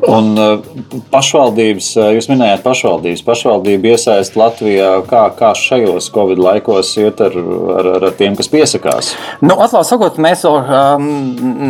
Un 0.03 0.33
uh, 0.35 0.65
pašvaldības, 1.13 1.89
uh, 2.01 2.09
jūs 2.17 2.27
minējāt 2.27 2.65
pašvaldības, 2.65 3.21
pašvaldību 3.23 3.93
iesaist 3.93 4.35
Latvijā, 4.39 4.89
kā, 5.07 5.29
kā 5.39 5.53
šajos 5.59 6.09
Covid 6.15 6.41
laikos 6.43 6.91
iet 6.99 7.23
ar, 7.23 7.37
ar, 7.77 7.91
ar 8.01 8.07
tiem, 8.19 8.35
kas 8.39 8.51
piesakās? 8.51 9.13
Nu, 9.45 9.55
Atklāti 9.63 9.93
sakot, 9.93 10.19
mēs 10.23 10.43
vēl 10.49 10.59
um, 10.59 11.07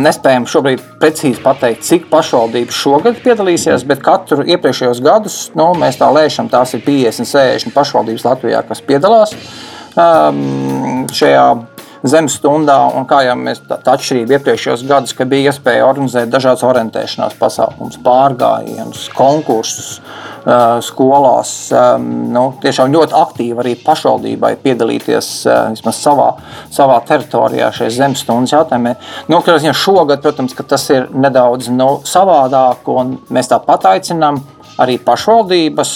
nespējam 0.01 0.47
šobrīd 0.49 0.81
precīzi 1.03 1.43
pateikt, 1.45 1.85
cik 1.85 2.09
pašvaldības 2.13 2.79
šogad 2.79 3.21
piedalīsies, 3.21 3.85
bet 3.89 4.01
katru 4.05 4.47
iepriekšējos 4.47 5.03
gadus 5.05 5.37
nu, 5.59 5.69
mēs 5.77 6.01
tā 6.01 6.09
lēšam, 6.13 6.49
tās 6.49 6.73
ir 6.73 6.81
50, 6.87 7.29
60 7.29 7.77
pašvaldības 7.77 8.25
Latvijā, 8.31 8.65
kas 8.65 8.81
piedalās 8.87 9.37
um, 9.93 11.05
šajā 11.13 11.45
zemes 12.03 12.35
stundā, 12.39 12.77
un 12.97 13.07
kā 13.07 13.21
jau 13.27 13.35
mēs 13.39 13.61
tā, 13.67 13.77
tā 13.83 13.95
atšķirība 13.97 14.37
iepriekšējos 14.37 14.83
gados, 14.89 15.15
ka 15.15 15.27
bija 15.29 15.51
iespēja 15.51 15.87
organizēt 15.87 16.31
dažādas 16.33 16.65
orientēšanās 16.67 17.37
pasākumus, 17.39 17.99
pārgājienus, 18.03 19.07
konkursus 19.15 19.99
skolās. 20.83 21.53
Nu, 22.03 22.43
tiešām 22.63 22.91
ļoti 22.91 23.15
aktīvi 23.15 23.63
arī 23.63 23.75
pašvaldībai 23.79 24.57
piedalīties 24.63 25.29
vismaz 25.71 26.01
savā, 26.03 26.29
savā 26.73 26.99
teritorijā 27.07 27.71
šajā 27.77 27.95
zemes 27.95 28.25
stundas 28.25 28.55
jautājumā. 28.55 28.97
Nu, 29.31 29.39
šogad, 29.83 30.19
protams, 30.21 30.55
tas 30.67 30.89
ir 30.91 31.07
nedaudz 31.15 31.71
nu, 31.71 32.01
savādāk, 32.03 32.83
un 32.91 33.17
mēs 33.31 33.51
tāpat 33.53 33.87
aicinām 33.95 34.41
arī 34.83 34.99
pašvaldības 34.99 35.95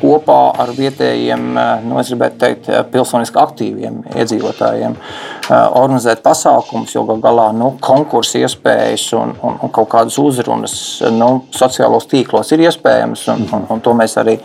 kopā 0.00 0.38
ar 0.62 0.72
vietējiem, 0.76 1.44
eh, 1.58 1.84
nu, 1.86 1.98
teikt, 2.38 2.68
eh, 2.68 2.82
pilsoniski 2.92 3.38
aktīviem 3.40 4.00
iedzīvotājiem 4.14 4.96
eh, 4.96 5.52
organizēt 5.52 6.22
pasākumus, 6.24 6.94
jo 6.94 7.04
gal 7.08 7.22
galā 7.24 7.48
nu, 7.56 7.74
konkursu 7.80 8.42
iespējas 8.42 9.12
un, 9.18 9.34
un, 9.42 9.58
un 9.62 9.72
kaut 9.74 9.88
kādas 9.94 10.18
uzrunas 10.22 10.76
nu, 11.14 11.30
sociālos 11.54 12.08
tīklos 12.10 12.52
ir 12.52 12.66
iespējamas, 12.66 13.26
un, 13.34 13.48
un, 13.52 13.66
un 13.74 13.80
to 13.84 13.96
mēs 13.98 14.18
arī 14.20 14.38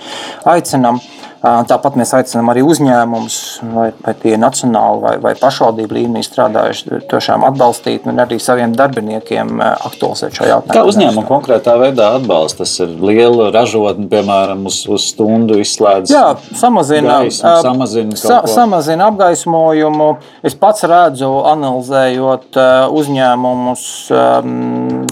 aicinām. 0.45 1.01
Tāpat 1.43 1.97
mēs 1.99 2.13
aicinām 2.15 2.47
arī 2.53 2.61
uzņēmumus, 2.63 3.37
vai, 3.73 3.89
vai 4.05 4.13
tie 4.15 4.37
nacionāli 4.39 5.01
vai, 5.03 5.11
vai 5.25 5.33
pašvaldību 5.35 5.97
līmenī 5.97 6.21
strādājuši, 6.23 7.01
tiešām 7.11 7.43
atbalstīt 7.49 8.05
un 8.07 8.21
arī 8.23 8.37
saviem 8.39 8.71
darbiniekiem 8.79 9.59
aktualizēt 9.59 10.37
šo 10.37 10.47
jautājumu. 10.47 10.77
Kā 10.77 10.85
uzņēmumu 10.87 11.27
konkrētā 11.27 11.75
veidā 11.81 12.13
atbalsta? 12.15 12.63
Tas 12.63 12.77
ir 12.85 12.93
liela 12.95 13.49
ražotne, 13.51 14.07
piemēram, 14.07 14.63
uz, 14.69 14.77
uz 14.87 15.09
stundu 15.11 15.57
izslēdz. 15.59 16.13
Jā, 16.15 16.23
samazina, 16.55 17.19
gaismu, 17.25 17.51
samazina, 17.67 18.19
sa, 18.23 18.39
samazina 18.47 19.09
apgaismojumu. 19.11 20.09
Es 20.47 20.55
pats 20.55 20.87
redzu, 20.87 21.27
analizējot 21.51 22.55
uzņēmumus 23.01 23.83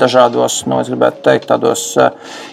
dažādos, 0.01 0.61
nu, 0.69 0.79
teikt, 1.25 1.47
tādos 1.51 1.85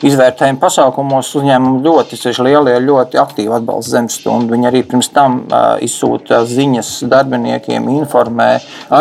izvērtējumu 0.06 0.60
pasākumos, 0.62 1.30
uzņēmumi 1.40 1.82
ļoti, 1.84 2.18
lielie, 2.44 2.76
ļoti 2.84 3.20
aktīvi 3.20 3.56
atbalsta 3.58 3.96
zemes 3.96 4.18
stundu. 4.20 4.54
Viņi 4.54 4.70
arī 4.70 4.84
pirms 4.86 5.10
tam 5.14 5.40
uh, 5.46 5.74
izsūta 5.84 6.42
ziņas 6.48 6.92
darbiniekiem, 7.10 7.88
informē, 7.98 8.50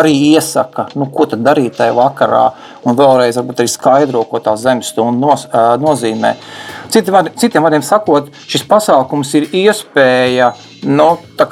arī 0.00 0.14
iesaka, 0.32 0.88
nu, 0.98 1.10
ko 1.14 1.28
tad 1.30 1.44
darīt 1.46 1.78
tajā 1.78 1.94
vakarā, 1.96 2.44
un 2.88 2.98
vēlreiz 2.98 3.40
arī 3.42 3.68
skaidro, 3.70 4.24
ko 4.28 4.42
tā 4.42 4.56
zemes 4.60 4.92
stunda 4.94 5.26
nos, 5.26 5.46
uh, 5.52 5.74
nozīmē. 5.80 6.34
Citiem 6.88 7.32
citiem 7.36 7.64
vārdiem 7.64 7.84
sakot, 7.84 8.30
šis 8.48 8.64
pasākums 8.68 9.34
ir 9.36 9.50
iespēja 9.52 10.52
nu, 10.88 11.10
tā, 11.38 11.48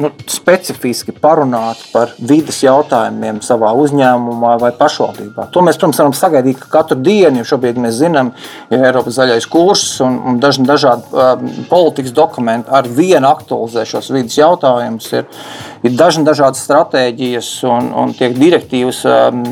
nu, 0.00 0.10
specifiski 0.30 1.12
parunāt 1.12 1.80
par 1.92 2.14
vidas 2.18 2.60
jautājumiem 2.64 3.40
savā 3.44 3.72
uzņēmumā 3.78 4.54
vai 4.62 4.70
pašvaldībā. 4.76 5.48
To 5.54 5.64
mēs, 5.66 5.78
protams, 5.80 6.00
varam 6.00 6.16
sagaidīt 6.16 6.62
katru 6.72 6.98
dienu, 7.00 7.40
jo 7.40 7.48
šobrīd 7.52 7.80
mēs 7.82 7.98
zinām, 8.00 8.32
ja 8.72 8.80
Eiropas 8.88 9.18
zaļais 9.18 9.48
kurs 9.50 9.84
un, 10.04 10.18
un 10.26 10.40
daži, 10.42 10.64
dažādi 10.68 11.08
um, 11.12 11.46
politikas 11.70 12.14
dokumenti 12.16 12.72
ar 12.72 12.88
vienu 12.88 13.30
aktualizē 13.30 13.86
šos 13.88 14.10
vidas 14.14 14.38
jautājumus. 14.40 15.10
Ir, 15.16 15.28
ir 15.84 15.96
dažna 15.98 16.30
dažādas 16.30 16.64
stratēģijas 16.66 17.54
un, 17.68 17.92
un 18.04 18.14
tiek 18.16 18.36
direktīvas 18.38 19.04
um, 19.08 19.44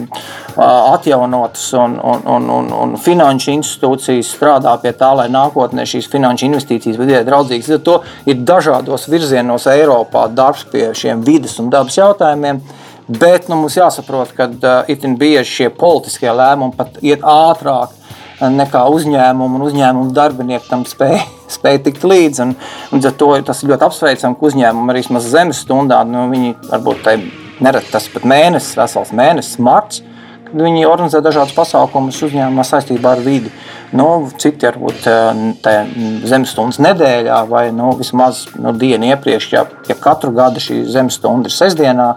atjaunotas, 0.64 1.72
un, 1.72 2.00
un, 2.02 2.22
un, 2.26 2.48
un, 2.50 2.70
un 2.74 2.96
finanšu 2.98 3.52
institūcijas 3.54 4.32
strādā 4.34 4.72
pie 4.82 4.92
tā, 4.98 5.12
lai 5.14 5.28
nākotnē 5.30 5.86
šīs 5.86 6.10
finanšu 6.10 6.48
investīcijas 6.48 6.98
vidē 6.98 7.22
draudzīgas. 7.26 7.70
Ar 7.76 7.84
to 7.86 7.96
ir 8.26 8.42
dažādos 8.48 9.06
virzienos 9.10 9.68
Eiropā 9.70 10.26
darbs 10.34 10.66
pie 10.72 10.88
šiem 10.98 11.22
vidas 11.26 11.58
un 11.62 11.70
dabas 11.70 11.98
jautājumiem. 12.00 12.60
Bet 13.08 13.46
nu, 13.48 13.56
mums 13.62 13.78
jāsaprot, 13.78 14.34
ka 14.36 14.50
uh, 14.50 14.90
itin 14.90 15.14
bieži 15.20 15.62
šie 15.62 15.70
politiskie 15.72 16.28
lēmumi 16.28 16.76
pat 16.76 16.98
iet 17.00 17.22
ātrāk 17.24 17.94
nekā 18.38 18.84
uzņēmumu 18.92 19.58
un 19.58 19.64
uzņēmumu 19.66 20.12
darbinieki 20.14 20.68
tam 20.70 20.84
spēj, 20.86 21.16
spēj 21.56 21.80
tikt 21.86 22.04
līdzi. 22.04 22.44
Un, 22.44 22.54
un 22.92 23.06
to, 23.06 23.30
tas 23.46 23.62
ir 23.62 23.72
ļoti 23.72 23.88
apsveicami, 23.88 24.38
ka 24.38 24.50
uzņēmumi 24.50 24.94
arī 24.94 25.06
zemes 25.24 25.62
stundā, 25.64 26.02
nu, 26.06 26.28
viņi 26.34 26.54
varbūt 26.68 27.08
nereti 27.64 27.94
tas 27.94 28.06
pat 28.12 28.26
mēnesis, 28.28 28.76
vesels 28.78 29.14
mēnesis, 29.16 29.58
marts, 29.58 30.02
viņi 30.52 30.86
organizē 30.88 31.20
dažādus 31.24 31.54
pasākumus 31.56 32.20
uzņēmumā 32.26 32.64
saistībā 32.66 33.16
ar 33.16 33.22
vidi. 33.24 33.52
Nu, 33.96 34.28
citi 34.40 34.68
varbūt 34.68 35.06
zemes 36.28 36.52
stundas 36.52 36.80
nedēļā 36.84 37.38
vai 37.48 37.68
nu, 37.72 37.92
vismaz 37.98 38.46
nu, 38.60 38.74
dienu 38.76 39.08
iepriekš, 39.12 39.52
ja, 39.52 39.64
ja 39.88 39.96
katru 40.00 40.32
gadu 40.36 40.62
šī 40.62 40.82
zemes 40.92 41.16
stunda 41.20 41.48
ir 41.48 41.56
sestdienā, 41.56 42.08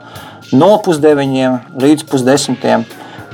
no 0.51 0.71
pusdeviņiem 0.83 1.77
līdz 1.79 2.07
pusdesmitiem 2.11 2.83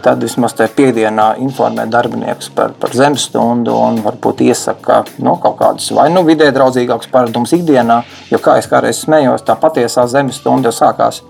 tad 0.06 0.22
vismaz 0.22 0.54
tajā 0.58 0.70
piekdienā 0.78 1.32
informē 1.42 1.88
darbinieks 1.92 2.52
par, 2.56 2.76
par 2.80 2.94
zemes 2.96 3.26
stundu 3.28 3.74
un 3.76 3.98
varbūt 4.06 4.44
iesaka 4.46 5.02
nu, 5.26 5.34
kaut 5.42 5.58
kādus 5.60 5.90
vai 5.98 6.08
nu 6.14 6.22
vidē 6.28 6.52
draudzīgākus 6.56 7.10
paradumus 7.12 7.56
ikdienā. 7.58 8.04
Jo, 8.32 8.40
kā 8.44 8.60
es 8.62 8.70
kādreiz 8.70 9.02
smējos, 9.02 9.46
tā 9.48 9.58
patiesā 9.60 10.06
zemes 10.12 10.38
stunda 10.38 10.70
jau 10.70 10.78
sākās 10.78 11.24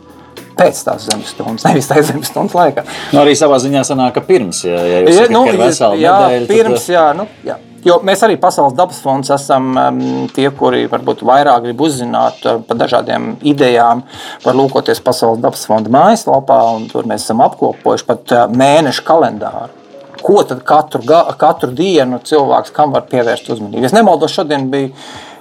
pēc 0.60 0.82
tās 0.88 1.08
zemes 1.08 1.32
stundas, 1.36 1.66
nevis 1.68 1.90
tajā 1.90 2.10
zemes 2.12 2.32
stundas 2.32 2.58
laikā. 2.58 2.84
Nu, 3.14 3.22
arī 3.24 3.38
savā 3.40 3.62
ziņā 3.64 3.86
sanāk, 3.88 4.18
ka 4.18 4.26
pirms, 4.28 4.66
ja, 4.68 4.82
ja 4.82 5.00
ja, 5.06 5.16
sakat, 5.22 5.34
nu, 5.36 5.46
ir 5.52 5.62
vesela 5.62 5.98
jā, 6.00 6.20
nedēļa. 6.26 6.52
Pirms, 6.52 6.84
tad... 6.84 6.94
jā, 6.96 7.08
nu, 7.18 7.28
jā. 7.48 7.58
Jo 7.88 8.00
mēs 8.04 8.24
arī 8.26 8.36
Pasaules 8.42 8.74
dabas 8.76 8.98
fonds 9.00 9.30
esam 9.32 9.70
um, 9.78 10.00
tie, 10.34 10.50
kuri 10.58 10.88
varbūt 10.92 11.22
vairāk 11.28 11.68
grib 11.68 11.84
uzzināt 11.86 12.42
uh, 12.44 12.58
par 12.68 12.80
dažādiem 12.82 13.36
idejām, 13.48 14.02
var 14.44 14.58
lūkoties 14.58 15.04
Pasaules 15.06 15.44
dabas 15.44 15.64
fonda 15.70 15.94
mājaslapā, 15.94 16.60
un 16.76 16.90
tur 16.92 17.08
mēs 17.08 17.28
esam 17.28 17.46
apkopojuši 17.46 18.08
pat 18.10 18.34
uh, 18.34 18.48
mēnešu 18.52 19.06
kalendāru. 19.08 19.77
Ko 20.22 20.42
tad 20.48 20.62
katru, 20.68 21.04
katru 21.40 21.72
dienu 21.76 22.20
cilvēks 22.26 22.74
kam 22.76 22.94
var 22.96 23.06
pievērst 23.10 23.52
uzmanību? 23.54 23.86
Es 23.88 23.96
nemaldos, 23.96 24.34
šodien 24.34 24.70
bija 24.72 24.92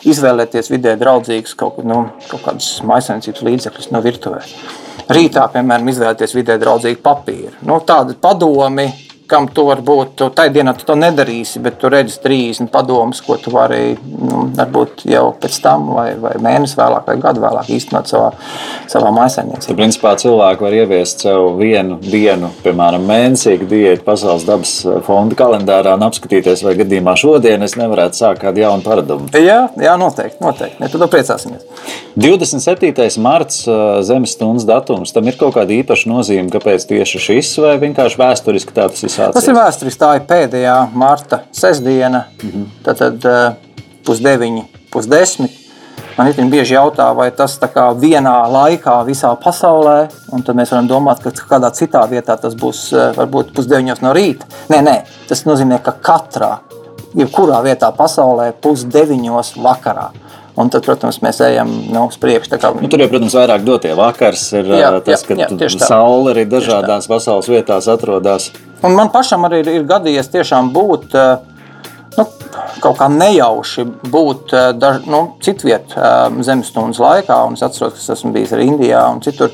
izvēlēties 0.07 0.71
vidē 0.73 0.97
draudzīgus 1.01 1.57
kaut, 1.59 1.81
nu, 1.87 2.05
kaut 2.31 2.45
kādus 2.45 2.77
maisaimniecības 2.87 3.47
līdzekļus 3.49 3.91
no 3.95 4.03
virtuvēs. 4.05 4.53
Rītā, 5.07 5.47
piemēram, 5.55 5.89
izvēlēties 5.93 6.35
vidē 6.35 6.57
draudzīgu 6.63 7.03
papīru. 7.03 7.55
Nu, 7.67 7.79
tādi 7.87 8.17
padomi, 8.21 8.89
kam 9.31 9.49
tu 9.53 9.67
varbūt 9.67 10.15
tu 10.21 10.29
tajā 10.35 10.53
dienā 10.55 10.75
tu 10.79 10.87
to 10.89 10.97
nedarīsi, 10.99 11.61
bet 11.65 11.79
tu 11.81 11.91
redzi 11.93 12.19
30 12.23 12.71
padomus, 12.73 13.21
ko 13.25 13.37
tu 13.43 13.53
vari 13.55 13.97
nu, 13.97 14.47
varbūt 14.57 15.07
jau 15.11 15.29
pēc 15.41 15.59
tam, 15.65 15.91
vai, 15.97 16.09
vai 16.21 16.35
mēnesi 16.43 16.79
vēlāk, 16.79 17.07
vai 17.09 17.17
gadu 17.23 17.43
vēlāk 17.45 17.71
īstenot 17.77 18.11
savā, 18.11 18.31
savā 18.91 19.13
maisaimniecībā. 19.17 19.67
Tad, 19.69 19.79
principā, 19.81 20.15
cilvēki 20.21 20.67
var 20.67 20.79
ieviest 20.81 21.27
sev 21.27 21.49
vienu 21.61 21.99
dienu, 22.03 22.51
piemēram, 22.65 23.07
mēnesīgu 23.09 23.69
diētu 23.71 24.07
Pasaules 24.07 24.47
dabas 24.47 24.75
fonda 25.07 25.39
kalendārā 25.39 25.97
un 25.99 26.07
apskatīties, 26.07 26.63
vai 26.67 26.77
gadījumā 26.79 27.17
šodien 27.19 27.67
es 27.67 27.77
nevarētu 27.79 28.21
sākt 28.21 28.45
kādu 28.45 28.63
jaunu 28.63 28.87
paradumu. 28.87 29.31
Jā, 29.35 29.67
jā, 29.81 29.97
noteikti. 30.01 30.41
noteikti. 30.45 30.83
Ja, 30.83 30.91
tad 30.93 31.07
priecāsimies. 31.13 31.67
27. 32.17 33.19
marts, 33.21 33.65
ā, 33.69 34.01
zemes 34.07 34.37
stundas 34.37 34.65
datums, 34.69 35.13
tam 35.13 35.27
ir 35.29 35.37
kaut 35.41 35.57
kāda 35.59 35.75
īpaša 35.77 36.09
nozīme, 36.09 36.49
kāpēc 36.53 36.87
tieši 36.89 37.21
šis, 37.27 37.53
vai 37.65 37.75
vienkārši 37.83 38.21
vēsturiski 38.21 38.77
tā 38.77 38.87
tas 38.93 39.05
ir 39.05 39.13
Tas 39.17 39.45
ir 39.45 39.53
sācies? 39.53 39.59
vēsturiski. 39.59 40.01
Tā 40.01 40.11
ir 40.19 40.27
pēdējā 40.29 40.75
marta 40.95 41.43
sestdiena. 41.55 42.27
Tad, 42.85 42.99
tad 43.01 43.29
eh, 43.31 43.47
pusdeviņi, 44.07 44.67
pusdesmit. 44.93 45.63
Man 46.17 46.31
ļoti 46.31 46.47
bieži 46.49 46.77
jautā, 46.79 47.11
vai 47.13 47.27
tas 47.37 47.59
tā 47.61 47.69
kā 47.69 47.91
vienā 48.01 48.33
laikā 48.49 48.95
visā 49.05 49.35
pasaulē, 49.37 49.97
un 50.33 50.45
tad 50.45 50.57
mēs 50.57 50.73
varam 50.73 50.89
domāt, 50.89 51.21
ka 51.21 51.33
kādā 51.51 51.69
citā 51.77 52.01
vietā 52.09 52.39
tas 52.41 52.57
būs 52.57 52.87
eh, 52.95 53.11
varbūt 53.17 53.53
pusdeviņos 53.57 54.01
no 54.05 54.15
rīta. 54.17 54.49
Nē, 54.73 54.81
nē, 54.87 54.97
tas 55.29 55.45
nozīmē, 55.49 55.83
ka 55.85 55.93
katrā, 56.09 56.55
jebkurā 57.17 57.61
vietā 57.67 57.93
pasaulē 57.97 58.53
pusdeviņos 58.65 59.57
vakarā. 59.61 60.09
Un 60.57 60.71
tad, 60.73 60.87
protams, 60.87 61.19
mēs 61.21 61.41
ejam 61.45 61.69
nu, 61.93 62.07
uz 62.09 62.17
priekšu. 62.17 62.57
kā- 62.57 62.71
Nu, 62.81 62.89
tur 62.89 63.03
jau, 63.03 63.09
protams, 63.13 63.35
vairāk 63.37 63.65
dotie 63.65 63.93
vakars 63.95 64.53
ir 64.57 64.65
Jā, 64.65 65.01
tas, 65.05 65.23
jā, 65.23 65.27
ka 65.29 65.35
jā, 65.35 65.49
tā. 65.53 65.87
saule 65.87 66.33
arī 66.33 66.47
dažādās 66.49 67.07
pasaules 67.07 67.47
vietās 67.47 67.89
atrodas. 67.93 68.51
Un 68.83 68.95
man 68.97 69.11
pašam 69.11 69.45
arī 69.45 69.61
ir, 69.61 69.69
ir 69.69 69.85
gadījies 69.85 70.31
tiešām 70.33 70.73
būt 70.73 71.13
nu, 72.17 72.25
kaut 72.81 72.97
kā 72.97 73.09
nejauši 73.13 73.85
būt 74.09 74.55
daž, 74.81 75.03
nu, 75.07 75.35
citvietā 75.45 76.33
zemestundas 76.41 76.99
laikā. 76.99 77.47
Un 77.47 77.53
es 77.59 77.63
atceros, 77.67 77.93
ka 77.93 77.99
es 78.01 78.09
esmu 78.17 78.33
bijis 78.33 78.53
arī 78.57 78.71
Indijā 78.71 79.03
un 79.13 79.21
citur. 79.21 79.51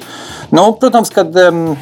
Nu, 0.53 0.73
protams, 0.79 1.11
kad 1.11 1.35
nu, 1.35 1.77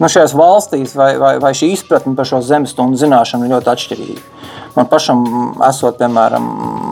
šajās 0.00 0.32
valstīs 0.36 0.94
vai, 0.96 1.16
vai, 1.20 1.38
vai 1.38 1.52
šī 1.52 1.72
izpratne 1.76 2.16
par 2.16 2.24
šo 2.24 2.40
zemestundu 2.40 2.96
zināšanu 2.96 3.44
ir 3.44 3.54
ļoti 3.56 3.72
atšķirīga. 3.74 4.20
Man 4.76 4.88
pašam, 4.92 5.22
esot, 5.64 5.96
piemēram, 5.96 6.46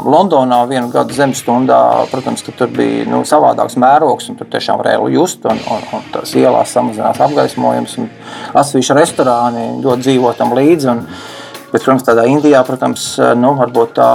Londonā 0.09 0.63
vienu 0.71 0.89
gadu 0.93 1.13
zemestundā, 1.13 1.79
protams, 2.09 2.41
tur 2.47 2.71
bija 2.73 3.05
nu, 3.11 3.21
savādāks 3.29 3.77
mērogs, 3.81 4.31
un 4.33 4.39
tur 4.39 4.49
tiešām 4.53 4.81
varēja 4.81 5.11
just, 5.13 5.45
un, 5.45 5.61
un, 5.69 5.85
un 5.93 6.07
tās 6.15 6.33
ielās 6.41 6.73
samazinās 6.73 7.21
apgaismojums, 7.27 7.99
un 8.01 8.09
asvīša 8.57 8.97
restorāni 8.97 9.67
ļoti 9.85 10.07
dzīvo 10.07 10.33
tam 10.39 10.57
līdzi. 10.57 10.91
Un, 10.95 11.05
bet, 11.75 11.83
protams, 11.83 12.09
tādā 12.09 12.25
Indijā, 12.31 12.65
protams, 12.65 13.07
nu, 13.37 13.53
varbūt 13.61 13.95
tā, 14.01 14.11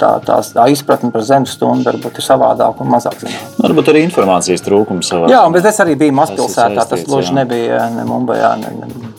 tā, 0.00 0.14
tā, 0.24 0.40
tā 0.56 0.66
izpratne 0.72 1.12
par 1.12 1.24
zemestundu 1.26 1.84
varbūt 1.92 2.20
ir 2.20 2.30
savādāka 2.30 2.80
un 2.84 2.94
mazāk 2.96 3.20
zināma. 3.20 3.54
Varbūt 3.60 3.92
arī 3.92 4.06
informācijas 4.08 4.64
trūkums 4.64 5.12
savā. 5.12 5.28
Jā, 5.32 5.44
bet 5.52 5.68
es 5.68 5.84
arī 5.84 6.00
biju 6.00 6.16
mazpilsētā, 6.16 6.88
tas 6.94 7.04
gluži 7.04 7.36
nebija 7.36 7.90
ne 7.92 8.08
Mumbajā. 8.08 8.54
Ne, 8.64 8.76
ne. 8.80 9.10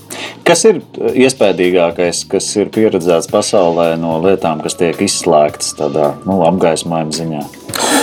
Kas 0.51 0.65
ir 0.67 0.81
iespējamākais, 1.15 2.25
kas 2.27 2.49
ir 2.59 2.67
pieredzēts 2.75 3.29
pasaulē 3.31 3.93
no 4.01 4.17
lietām, 4.19 4.59
kas 4.59 4.75
tiek 4.75 4.99
izslēgtas 5.05 5.71
tādā 5.79 6.09
nu, 6.27 6.41
apgaismojuma 6.49 7.15
ziņā? 7.15 7.45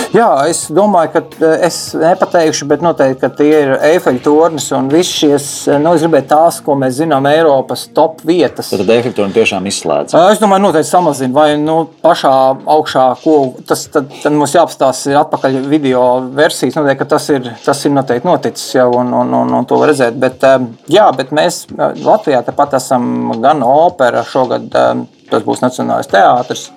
Jā, 0.09 0.27
es 0.49 0.63
domāju, 0.73 1.11
ka 1.13 1.21
eh, 1.45 1.65
es 1.67 1.75
nepateikšu, 1.93 2.65
bet 2.71 2.81
noteikti, 2.81 3.19
ka 3.21 3.29
tie 3.29 3.49
ir 3.53 3.73
Eifeļa 3.91 4.21
tornis 4.25 4.65
un 4.73 4.87
visas 4.89 5.11
šīs, 5.19 5.49
nu, 5.83 5.91
es 5.93 6.01
gribēju 6.01 6.25
tās, 6.31 6.57
ko 6.65 6.73
mēs 6.81 6.95
zinām, 6.97 7.27
Eiropas 7.29 7.83
top 7.93 8.23
vietas. 8.25 8.71
Tad 8.73 8.89
efektīvi 8.89 9.35
tiešām 9.35 9.67
izslēdz. 9.69 10.15
Es 10.31 10.41
domāju, 10.41 10.63
noteikti 10.65 10.89
samazina, 10.89 11.33
vai 11.35 11.47
nu, 11.61 11.83
pašā 12.01 12.31
augšā, 12.73 13.05
ko 13.21 13.35
tas 13.69 13.85
tad, 13.93 14.09
tad 14.23 14.33
mums 14.33 14.55
jāapstāsta, 14.57 15.11
ir 15.13 15.19
atpakaļ 15.21 15.59
video 15.69 16.01
versijas. 16.33 16.79
Noteikti, 16.79 17.03
ka 17.03 17.09
tas 17.13 17.29
ir, 17.35 17.51
tas 17.67 17.85
ir 17.85 17.93
noteikti 17.93 18.29
noticis 18.29 18.79
jau, 18.79 18.89
un, 19.03 19.13
un, 19.13 19.37
un, 19.43 19.53
un 19.59 19.69
to 19.69 19.77
var 19.77 19.93
redzēt. 19.93 20.17
Bet, 20.17 20.41
eh, 20.41 20.65
jā, 20.89 21.05
bet 21.19 21.35
mēs 21.37 21.67
eh, 21.69 22.01
Latvijā 22.39 22.45
tepat 22.45 22.73
esam 22.77 23.31
gan 23.41 23.63
opera, 23.63 24.23
šogad 24.23 24.71
eh, 24.75 25.05
tas 25.29 25.43
būs 25.43 25.61
Nacionālais 25.61 26.07
teātris. 26.07 26.71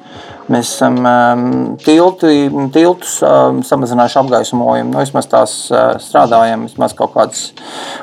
Mēs 0.51 0.75
esam 0.75 0.99
um, 1.07 1.77
tilti, 1.81 2.51
tiltus 2.75 3.21
um, 3.23 3.63
samazinājuši 3.65 4.19
apgaismojumu. 4.21 4.91
Nu, 4.91 4.99
vismaz 5.01 5.29
tās 5.31 5.55
strādājam 6.03 6.67
vismaz 6.67 6.93
kaut 6.99 7.15
kādas 7.15 7.53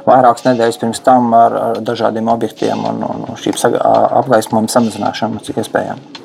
vairākas 0.07 0.47
nedēļas 0.47 0.79
pirms 0.79 1.03
tam 1.05 1.33
ar, 1.35 1.53
ar 1.53 1.81
dažādiem 1.85 2.31
objektiem 2.31 2.81
un, 2.89 3.03
un 3.03 3.37
šī 3.37 3.53
apgaismojuma 3.67 4.71
samazināšanu, 4.71 5.43
cik 5.45 5.59
iespējams. 5.61 6.23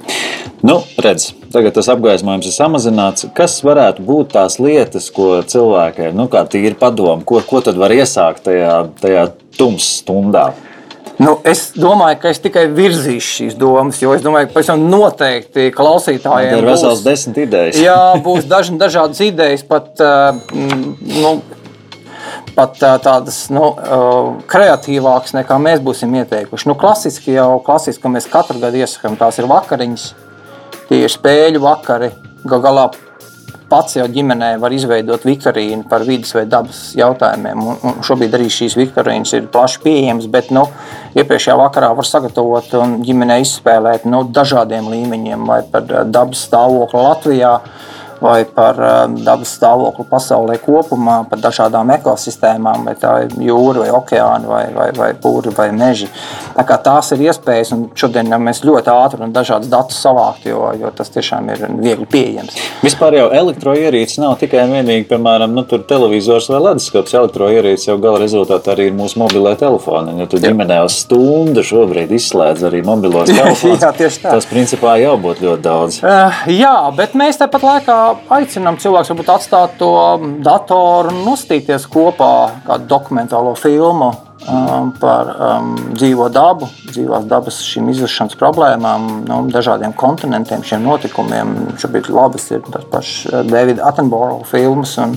Nu, 0.64 0.79
redz, 1.03 1.33
tagad 1.53 1.75
tas 1.77 1.90
apgaismojums 1.92 2.47
ir 2.49 2.55
samazināts. 2.57 3.27
Kas 3.37 3.59
varētu 3.66 4.07
būt 4.07 4.33
tās 4.38 4.57
lietas, 4.62 5.11
ko 5.12 5.42
cilvēkiem, 5.42 6.14
nu, 6.16 6.31
kā 6.33 6.47
tīri 6.49 6.79
padomu, 6.79 7.27
ko, 7.27 7.42
ko 7.44 7.61
tad 7.66 7.77
var 7.77 7.92
iesākt 7.92 8.47
tajā, 8.47 8.79
tajā 9.03 9.27
tumsas 9.59 9.99
stundā? 10.01 10.53
Nu, 11.22 11.37
es 11.46 11.68
domāju, 11.79 12.18
ka 12.22 12.31
es 12.33 12.40
tikai 12.42 12.64
virzīšu 12.74 13.29
šīs 13.37 13.59
domas, 13.59 14.00
jo 14.03 14.14
es 14.16 14.22
domāju, 14.24 14.48
ka 14.48 14.57
pavisam 14.57 14.83
noteikti 14.90 15.68
Tā 15.68 15.74
klausītājiem 15.77 16.57
ir 16.59 16.66
vesels 16.66 17.05
desmit 17.05 17.38
idejas. 17.44 17.79
Jā, 17.79 17.98
būs 18.24 18.48
daži, 18.50 18.74
dažādas 18.81 19.20
idejas, 19.22 19.62
pat, 19.68 19.92
uh, 20.03 20.35
nu, 20.50 21.37
pat 22.57 22.83
uh, 22.83 22.96
tādas 23.05 23.44
nu, 23.55 23.70
uh, 23.70 24.35
kreatīvākas 24.50 25.37
nekā 25.38 25.61
mēs 25.62 25.85
būsim 25.87 26.18
ieteikuši. 26.18 26.70
Nu, 26.72 26.79
klasiski 26.79 27.37
jau 27.38 27.61
klasiski, 27.62 28.11
mēs 28.11 28.27
katru 28.31 28.59
gadu 28.62 28.83
iesakām, 28.83 29.14
tās 29.20 29.38
ir 29.38 29.50
vakariņas, 29.50 30.11
tie 30.90 31.05
ir 31.05 31.14
spēļu 31.14 31.62
vakari. 31.62 32.11
Gal 32.44 32.61
galā 32.61 32.88
pats 33.74 33.96
jau 33.98 34.06
ģimenē 34.10 34.52
var 34.62 34.74
izveidot 34.74 35.24
viktorīnu 35.26 35.88
par 35.90 36.04
vidas 36.06 36.34
vai 36.37 36.44
dabas 36.50 36.82
jautājumiem. 36.98 37.64
Un, 37.72 37.80
un 37.90 37.96
šobrīd 38.06 38.37
arī 38.38 38.46
šīs 38.52 38.76
viktorīnas 38.78 39.34
ir 39.34 39.48
plaši 39.54 39.80
pieejamas, 39.82 40.28
bet 40.30 40.52
nu, 40.54 40.68
iepriekšējā 41.18 41.56
vakarā 41.58 41.90
var 41.98 42.06
sagatavot 42.06 42.76
un 42.78 43.00
ģimenē 43.06 43.40
izspēlēt 43.42 44.06
nu, 44.10 44.22
dažādiem 44.34 44.87
līmeņiem, 44.92 45.48
vai 45.50 45.60
par 45.72 45.88
dabas 46.06 46.46
stāvokli 46.46 47.02
Latvijā. 47.02 47.56
Vai 48.24 48.38
par 48.48 48.78
um, 48.80 49.16
dabas 49.20 49.52
stāvokli 49.58 50.06
pasaulē 50.08 50.56
kopumā, 50.62 51.18
par 51.28 51.42
dažādām 51.44 51.90
ekosistēmām, 51.98 52.87
vai 52.88 52.94
tā 52.96 53.12
ir 53.26 53.34
jūra, 53.50 53.84
vai 53.84 53.90
okeāna, 53.98 54.48
vai, 54.48 54.62
vai, 54.72 54.88
vai 54.96 55.10
pūri, 55.20 55.52
vai 55.52 55.68
meži. 55.76 56.08
Tā 56.54 56.64
kā 56.64 56.78
tās 56.80 57.12
ir 57.12 57.26
iespējas, 57.26 57.74
un 57.76 57.84
šodien 57.98 58.32
mēs 58.40 58.62
ļoti 58.64 58.92
ātri 58.94 59.26
un 59.26 59.34
dažādas 59.34 59.68
datus 59.68 60.00
savākt, 60.00 60.48
jo, 60.48 60.62
jo 60.80 60.92
tas 60.96 61.12
tiešām 61.12 61.50
ir 61.52 61.66
viegli 61.84 62.08
pieejams. 62.10 62.56
Vispār 62.84 63.18
jau 63.18 63.28
elektroierīces 63.34 64.22
nav 64.22 64.38
tikai 64.40 64.64
un 64.64 64.74
vienīgi, 64.78 65.06
piemēram, 65.10 65.52
nu, 65.54 65.66
televizors 65.68 66.48
vai 66.52 66.60
leduskapis. 66.64 67.14
Elektroierīces 67.20 67.88
jau 67.90 67.98
gala 68.02 68.22
rezultātā 68.22 68.74
arī 68.74 68.88
ir 68.90 68.96
mūsu 68.96 69.20
mobilē 69.22 69.54
telefoni. 69.60 70.16
Ja 70.20 70.28
tu 70.30 70.40
ģimenē 70.42 70.80
uz 70.87 70.98
stundu 71.04 71.64
šobrīd 71.66 72.12
izslēdz 72.14 72.66
arī 72.70 72.82
mobilos 72.87 73.32
telefonus, 73.34 73.84
Jā, 73.84 74.10
tas 74.24 74.48
principā 74.48 74.96
jau 75.02 75.14
būtu 75.20 75.48
ļoti 75.48 75.64
daudz. 75.64 76.00
Uh, 76.04 76.44
jā, 76.52 76.74
bet 76.96 77.16
mēs 77.18 77.40
tāpat 77.40 77.66
laikā 77.68 77.98
aicinām 78.35 78.79
cilvēkus 78.83 79.12
varbūt 79.12 79.33
atstāt 79.35 79.79
to 79.81 79.94
datoru 80.44 81.12
un 81.12 81.24
nostīties 81.27 81.88
kopā 81.90 82.35
kādu 82.66 82.88
dokumentālo 82.90 83.55
filmu 83.59 84.12
um, 84.48 84.90
par 85.00 85.31
um, 85.33 85.72
dzīvo 85.94 86.29
dabu, 86.33 86.68
dzīvās 86.88 87.27
dabas 87.31 87.61
šīm 87.64 87.88
izušanas 87.92 88.37
problēmām, 88.40 89.07
nu, 89.29 89.38
dažādiem 89.53 89.94
kontinentiem, 89.98 90.64
šiem 90.66 90.85
notikumiem. 90.85 91.55
Šobrīd 91.81 92.11
labas 92.14 92.48
ir 92.55 92.64
tas 92.68 92.87
pats 92.90 93.12
Davida 93.48 93.87
Attenborough 93.88 94.44
filmas 94.48 94.96
un, 95.03 95.16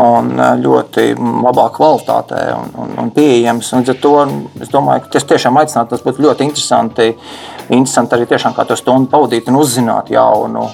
un 0.00 0.32
ļoti 0.62 1.10
labā 1.18 1.68
kvalitātē 1.74 2.44
un, 2.56 2.72
un, 2.84 2.94
un 3.04 3.12
pieejams. 3.14 3.72
Un 3.76 3.86
ar 3.88 4.00
to 4.00 4.14
es 4.64 4.72
domāju, 4.72 5.04
ka 5.04 5.16
tas 5.18 5.28
tiešām 5.34 5.60
aicinātu, 5.60 5.94
tas 5.94 6.06
būtu 6.06 6.24
ļoti 6.24 6.48
interesanti 6.48 7.12
interesanti 7.68 8.16
arī 8.16 8.28
tiešām 8.28 8.54
kā 8.56 8.66
to 8.68 8.76
stundu 8.78 9.10
pavadīt 9.12 9.48
un 9.50 9.58
uzzināt 9.60 10.10
jaunu 10.12 10.64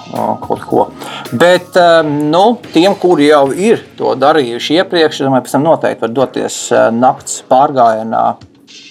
kaut 0.42 0.66
ko. 0.66 0.87
Bet 1.33 1.76
um, 1.81 2.12
nu, 2.33 2.44
tiem, 2.74 2.94
kuri 3.00 3.31
jau 3.31 3.46
ir 3.55 3.85
to 3.98 4.14
darījuši 4.18 4.81
iepriekš, 4.81 5.20
es 5.20 5.26
domāju, 5.26 5.46
pēc 5.46 5.57
tam 5.57 5.66
noteikti 5.66 6.07
var 6.07 6.14
doties 6.20 6.62
uh, 6.74 6.88
nakts 6.94 7.42
pārgājienā 7.50 8.24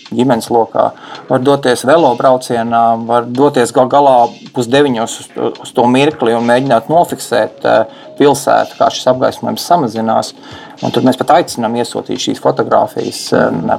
ģimenes 0.09 0.49
lokā, 0.49 0.87
var 1.29 1.43
doties 1.45 1.83
velobraucienā, 1.85 2.83
var 3.05 3.27
doties 3.29 3.73
gal 3.75 3.89
galā 3.91 4.15
pusdeviņos 4.55 5.17
uz, 5.21 5.29
uz 5.65 5.73
to 5.75 5.85
mirkli 5.91 6.33
un 6.33 6.47
mēģināt 6.49 6.89
nofiksēt 6.89 7.67
pilsētu, 8.17 8.79
kā 8.79 8.89
šis 8.89 9.05
apgaismojums 9.13 9.67
samazinās. 9.69 10.33
Un 10.81 10.95
tur 10.95 11.05
mēs 11.05 11.19
pat 11.19 11.35
aicinām 11.37 11.77
iesūtīt 11.77 12.25
šīs 12.25 12.41
fotogrāfijas 12.41 13.21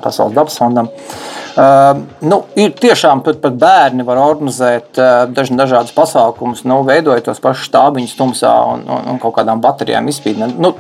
Pasaules 0.04 0.36
dabas 0.36 0.60
fondam. 0.60 0.90
Uh, 0.90 1.39
nu, 1.56 2.42
ir 2.60 2.74
tiešām 2.78 3.24
pat, 3.26 3.40
pat 3.42 3.58
bērni 3.60 4.06
var 4.06 4.20
organizēt 4.22 5.00
uh, 5.00 5.24
daž, 5.34 5.52
dažādus 5.58 5.96
pasākumus, 5.96 6.64
nu, 6.68 6.82
veidojot 6.86 7.26
tos 7.30 7.42
pašus 7.42 7.70
štābiņus 7.70 8.16
tumsā 8.18 8.54
un, 8.74 8.86
un, 8.86 9.10
un 9.14 9.20
kaut 9.22 9.38
kādām 9.40 9.62
baterijām 9.64 10.10
izpildīt. 10.12 10.58
Nu, 10.60 10.74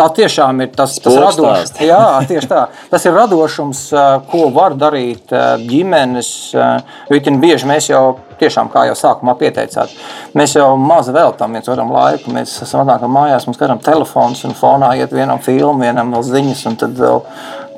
Tā 0.00 0.06
tiešām 0.16 0.62
ir 0.64 0.70
tas, 0.72 0.94
tas 1.02 1.16
radošums. 1.18 1.74
Jā, 1.82 2.22
tieši 2.30 2.48
tā. 2.48 2.60
Tas 2.88 3.04
ir 3.04 3.12
radošums, 3.12 3.82
ko 4.30 4.46
var 4.54 4.76
darīt 4.78 5.32
ģimenes. 5.66 6.30
Jo 6.54 7.36
bieži 7.42 7.68
mēs 7.68 7.90
jau 7.90 8.04
tiešām, 8.40 8.70
kā 8.72 8.86
jau 8.88 8.94
sākumā 8.96 9.34
pieteicāt, 9.36 9.92
mēs 10.38 10.54
jau 10.56 10.70
maz 10.80 11.10
veltām 11.12 11.52
viens 11.56 11.68
otram 11.68 11.92
laiku. 11.92 12.32
Mēs 12.32 12.54
nākam 12.72 13.12
mājās, 13.12 13.44
mums 13.48 13.60
katram 13.60 13.82
telefons 13.84 14.44
un 14.48 14.56
fonā 14.56 14.94
iet 15.00 15.12
vienam 15.12 15.42
filmu, 15.44 15.82
vienam 15.82 16.14
vēl 16.14 16.24
ziņas, 16.30 16.64
un 16.70 16.80
tad 16.80 16.96
vēl 16.96 17.20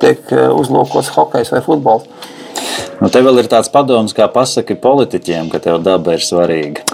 tiek 0.03 0.33
uzlūkots 0.53 1.13
hokejs 1.15 1.53
vai 1.55 1.63
futbols. 1.65 2.07
Nu, 3.01 3.09
te 3.11 3.19
vēl 3.23 3.41
ir 3.41 3.49
tāds 3.51 3.71
padoms, 3.71 4.13
kā 4.15 4.29
pasaki 4.31 4.77
politiķiem, 4.79 5.49
ka 5.51 5.59
tev 5.63 5.81
daba 5.83 6.15
ir 6.15 6.23
svarīga. 6.23 6.85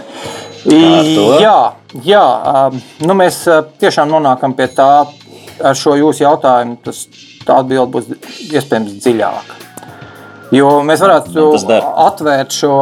Jā, 1.40 1.58
jā 2.04 2.26
nu 3.06 3.16
mēs 3.16 3.44
tiešām 3.80 4.10
nonākam 4.12 4.56
pie 4.58 4.68
tā, 4.76 4.90
ar 5.64 5.78
šo 5.78 5.96
jūsu 6.00 6.26
jautājumu. 6.26 6.80
Tas, 6.84 7.06
tā 7.46 7.60
atbilde 7.62 7.90
būs 7.94 8.10
iespējams 8.50 8.98
dziļāka. 9.04 9.58
Jo 10.56 10.80
mēs 10.86 11.04
varētu 11.04 11.46
atvērt 12.08 12.56
šo 12.58 12.74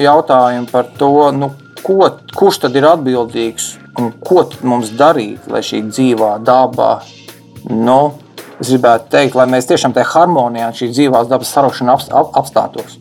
jautājumu 0.00 0.68
par 0.68 0.90
to, 1.00 1.14
nu, 1.32 1.50
ko, 1.80 2.10
kurš 2.36 2.60
tad 2.66 2.76
ir 2.76 2.88
atbildīgs 2.90 3.72
un 3.96 4.12
ko 4.20 4.44
mums 4.68 4.92
darīt, 4.98 5.46
lai 5.48 5.62
šī 5.64 5.80
dzīvā 5.88 6.34
daba, 6.44 6.98
nu, 7.72 8.00
es 8.60 8.70
gribētu 8.72 9.10
teikt, 9.12 9.36
lai 9.36 9.46
mēs 9.50 9.68
tiešām 9.68 9.94
tajā 9.96 10.08
harmonijā, 10.14 10.70
šī 10.76 10.90
dzīvās 10.92 11.28
dabas 11.30 11.52
sarošana 11.52 11.96
apstātos. 12.40 12.96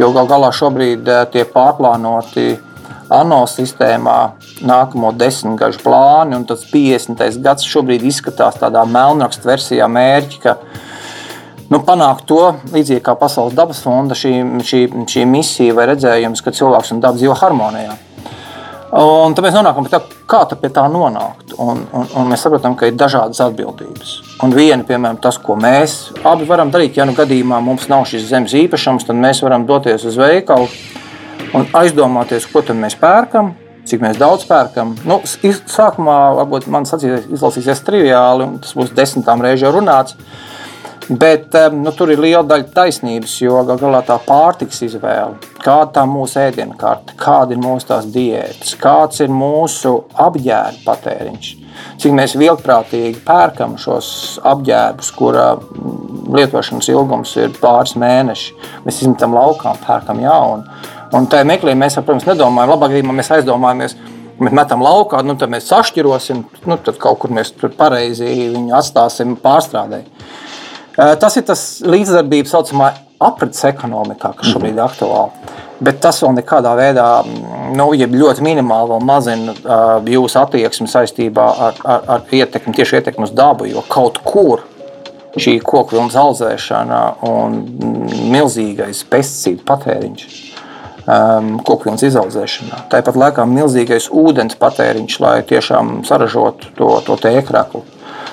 Jo 0.00 0.12
gal 0.14 0.28
galā 0.30 0.52
šobrīd 0.54 1.08
tiek 1.32 1.52
pārplānoti 1.54 2.54
ANO 3.12 3.44
sistēmā 3.46 4.16
nākamo 4.66 5.12
desmitgažu 5.14 5.82
plāni, 5.84 6.36
un 6.38 6.46
tas 6.48 6.64
50. 6.72 7.22
gads 7.44 7.68
šobrīd 7.68 8.02
izskatās 8.08 8.58
tādā 8.60 8.82
melnrakstu 8.88 9.46
versijā 9.46 9.86
mērķi, 9.90 10.40
ka 10.42 10.56
nu, 11.70 11.82
panākt 11.86 12.26
to, 12.30 12.40
līdzīgi 12.74 13.04
kā 13.06 13.14
Pasaules 13.20 13.54
dabas 13.54 13.82
fonda 13.84 14.18
šī, 14.18 14.34
šī, 14.66 14.82
šī 15.12 15.28
misija 15.30 15.76
vai 15.76 15.90
redzējums, 15.92 16.42
ka 16.42 16.54
cilvēks 16.56 16.96
un 16.96 17.04
daba 17.04 17.20
dzīvo 17.20 17.38
harmonijā. 17.42 17.94
Un 18.96 19.34
tad 19.36 19.44
mēs 19.44 19.56
nonākam 19.56 19.84
pie 19.84 19.92
tā, 19.92 19.98
kā 20.30 20.38
pie 20.56 20.70
tā 20.72 20.86
nonākt. 20.88 21.52
Un, 21.60 21.82
un, 21.92 22.06
un 22.16 22.30
mēs 22.30 22.46
saprotam, 22.46 22.76
ka 22.78 22.88
ir 22.88 22.96
dažādas 22.96 23.42
atbildības. 23.44 24.14
Un 24.44 24.54
viena, 24.56 24.86
piemēram, 24.88 25.18
tas, 25.20 25.36
ko 25.42 25.56
mēs 25.60 26.14
abi 26.24 26.48
varam 26.48 26.72
darīt, 26.72 26.96
ja 26.96 27.04
nu 27.08 27.12
gadījumā 27.16 27.60
mums 27.64 27.90
nav 27.92 28.06
šis 28.08 28.24
zemes 28.30 28.56
īpašums, 28.56 29.04
tad 29.08 29.20
mēs 29.20 29.42
varam 29.44 29.66
doties 29.68 30.06
uz 30.08 30.16
veikalu 30.20 30.70
un 31.56 31.68
aizdomāties, 31.76 32.48
ko 32.52 32.64
mēs 32.72 32.96
pērkam, 33.00 33.52
cik 33.86 34.02
daudz 34.18 34.46
pērkam. 34.48 34.96
Nu, 35.04 35.20
sākumā 35.26 36.18
varbūt 36.40 36.68
man 36.72 36.88
sacīsies, 36.88 37.28
izlasīsies 37.36 37.84
triviāli, 37.86 38.48
un 38.48 38.58
tas 38.64 38.74
būs 38.76 38.94
desmitām 38.96 39.44
reizēm 39.44 39.76
runāts. 39.76 40.16
Bet 41.06 41.54
nu, 41.70 41.92
tur 41.94 42.10
ir 42.10 42.18
liela 42.18 42.42
daļa 42.42 42.72
taisnības, 42.74 43.36
jo 43.38 43.60
galā 43.68 44.00
tā 44.06 44.16
pārtiks 44.26 44.80
izvēle, 44.88 45.36
kāda 45.62 46.02
ir 46.02 46.10
mūsu 46.10 46.40
ēdienu 46.42 46.74
karte, 46.80 47.14
kāda 47.20 47.54
ir 47.54 47.60
mūsu 47.62 47.86
tās 47.92 48.08
diētas, 48.10 48.72
kāds 48.80 49.22
ir 49.22 49.30
mūsu 49.30 49.92
apģērba 50.24 50.82
patēriņš. 50.88 51.52
Cik 52.02 52.16
mēs 52.16 52.34
vilprātīgi 52.40 53.20
pērkam 53.26 53.76
šos 53.78 54.08
apģērbus, 54.50 55.12
kura 55.14 55.46
lietošanas 56.34 56.88
ilgums 56.90 57.36
ir 57.38 57.54
pāris 57.60 57.94
mēneši. 58.00 58.56
Mēs 58.86 59.02
izmetam 59.04 59.36
laukā 59.36 59.76
pērkam 59.84 60.20
jaunu. 60.24 60.66
Un 61.14 61.28
tajā 61.30 61.46
meklējumā 61.46 61.84
mēs, 61.84 62.00
protams, 62.00 62.26
nedomājam, 62.26 62.72
labāk 62.72 62.96
gadījumā 62.96 63.14
mēs 63.20 63.30
aizdomājamies. 63.36 63.94
Mēs 64.36 64.52
metam 64.52 64.82
laukā, 64.84 65.22
nu, 65.24 65.32
tad 65.40 65.48
mēs 65.48 65.70
sašķirosim, 65.70 66.42
nu, 66.68 66.76
tad 66.84 66.98
kaut 67.00 67.22
kur 67.22 67.32
mēs 67.32 67.54
tur 67.56 67.70
pareizi 67.72 68.26
viņu 68.52 68.74
atstāsim 68.76 69.32
pārstrādē. 69.40 70.02
Tas 70.96 71.36
ir 71.36 71.44
tas 71.44 71.62
līdzdarbības 71.84 72.54
saucamā 72.56 72.92
aprits 73.20 73.64
ekonomikā, 73.68 74.32
kas 74.38 74.52
šobrīd 74.52 74.76
ir 74.76 74.84
aktuāli. 74.84 75.52
Bet 75.84 75.98
tas 76.00 76.22
vēl 76.24 76.38
nekādā 76.38 76.72
veidā, 76.76 77.06
nu, 77.76 77.90
ja 77.96 78.08
ļoti 78.08 78.44
minimāli 78.44 78.96
mazina 79.04 79.52
jūsu 80.08 80.40
attieksmi 80.40 80.88
saistībā 80.88 81.46
ar, 81.68 81.82
ar, 81.84 82.06
ar 82.16 82.32
ietekmi, 82.32 82.72
tieši 82.76 83.00
ietekmi 83.00 83.28
uz 83.28 83.34
dabu, 83.36 83.68
jo 83.68 83.84
kaut 83.92 84.22
kur 84.24 84.64
šī 85.36 85.58
koku 85.60 85.98
vilnas 85.98 86.16
audzēšana 86.16 87.00
un 87.28 87.58
milzīgais 88.32 89.02
pesticīdu 89.10 89.66
patēriņš 89.68 90.38
um, 91.06 91.50
kokvilnas 91.66 92.06
izaudzēšanā. 92.08 92.86
Tāpat 92.92 93.18
laikā 93.20 93.44
milzīgais 93.50 94.08
ūdens 94.08 94.56
patēriņš, 94.60 95.18
lai 95.20 95.36
tiešām 95.48 95.98
saražotu 96.08 96.72
to, 96.78 96.90
to 97.04 97.18
tēkraklu. 97.20 97.84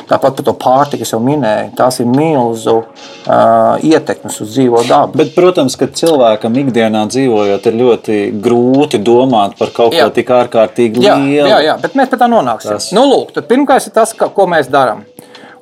Tāpat 0.10 0.38
par 0.38 0.48
to 0.48 0.54
pārtiku 0.60 1.08
jau 1.08 1.20
minēju. 1.24 1.72
Tās 1.78 2.00
ir 2.04 2.10
milzu 2.10 2.76
uh, 2.82 3.84
ietekmes 3.84 4.40
uz 4.44 4.52
dzīvo 4.56 4.84
dabu. 4.90 5.18
Bet, 5.22 5.34
protams, 5.36 5.78
ka 5.80 5.88
cilvēkam 5.88 6.58
ikdienā 6.64 7.06
dzīvojot, 7.12 7.70
ir 7.70 7.80
ļoti 7.80 8.20
grūti 8.44 9.02
domāt 9.04 9.58
par 9.60 9.74
kaut 9.76 9.96
jā. 9.96 10.08
ko 10.08 10.16
tik 10.18 10.34
ārkārtīgi 10.36 11.04
lielu. 11.04 11.32
Jā, 11.38 11.48
jā, 11.56 11.62
jā, 11.70 11.78
bet 11.84 11.96
mēs 12.00 12.12
pie 12.12 12.20
tā 12.20 12.30
nonāksim. 12.32 12.76
Tas... 12.76 12.92
Nu, 12.96 13.06
lūk, 13.10 13.36
pirmkārt, 13.48 13.88
ir 13.88 13.96
tas, 13.96 14.16
ka, 14.18 14.32
ko 14.34 14.48
mēs 14.52 14.72
darām. 14.74 15.06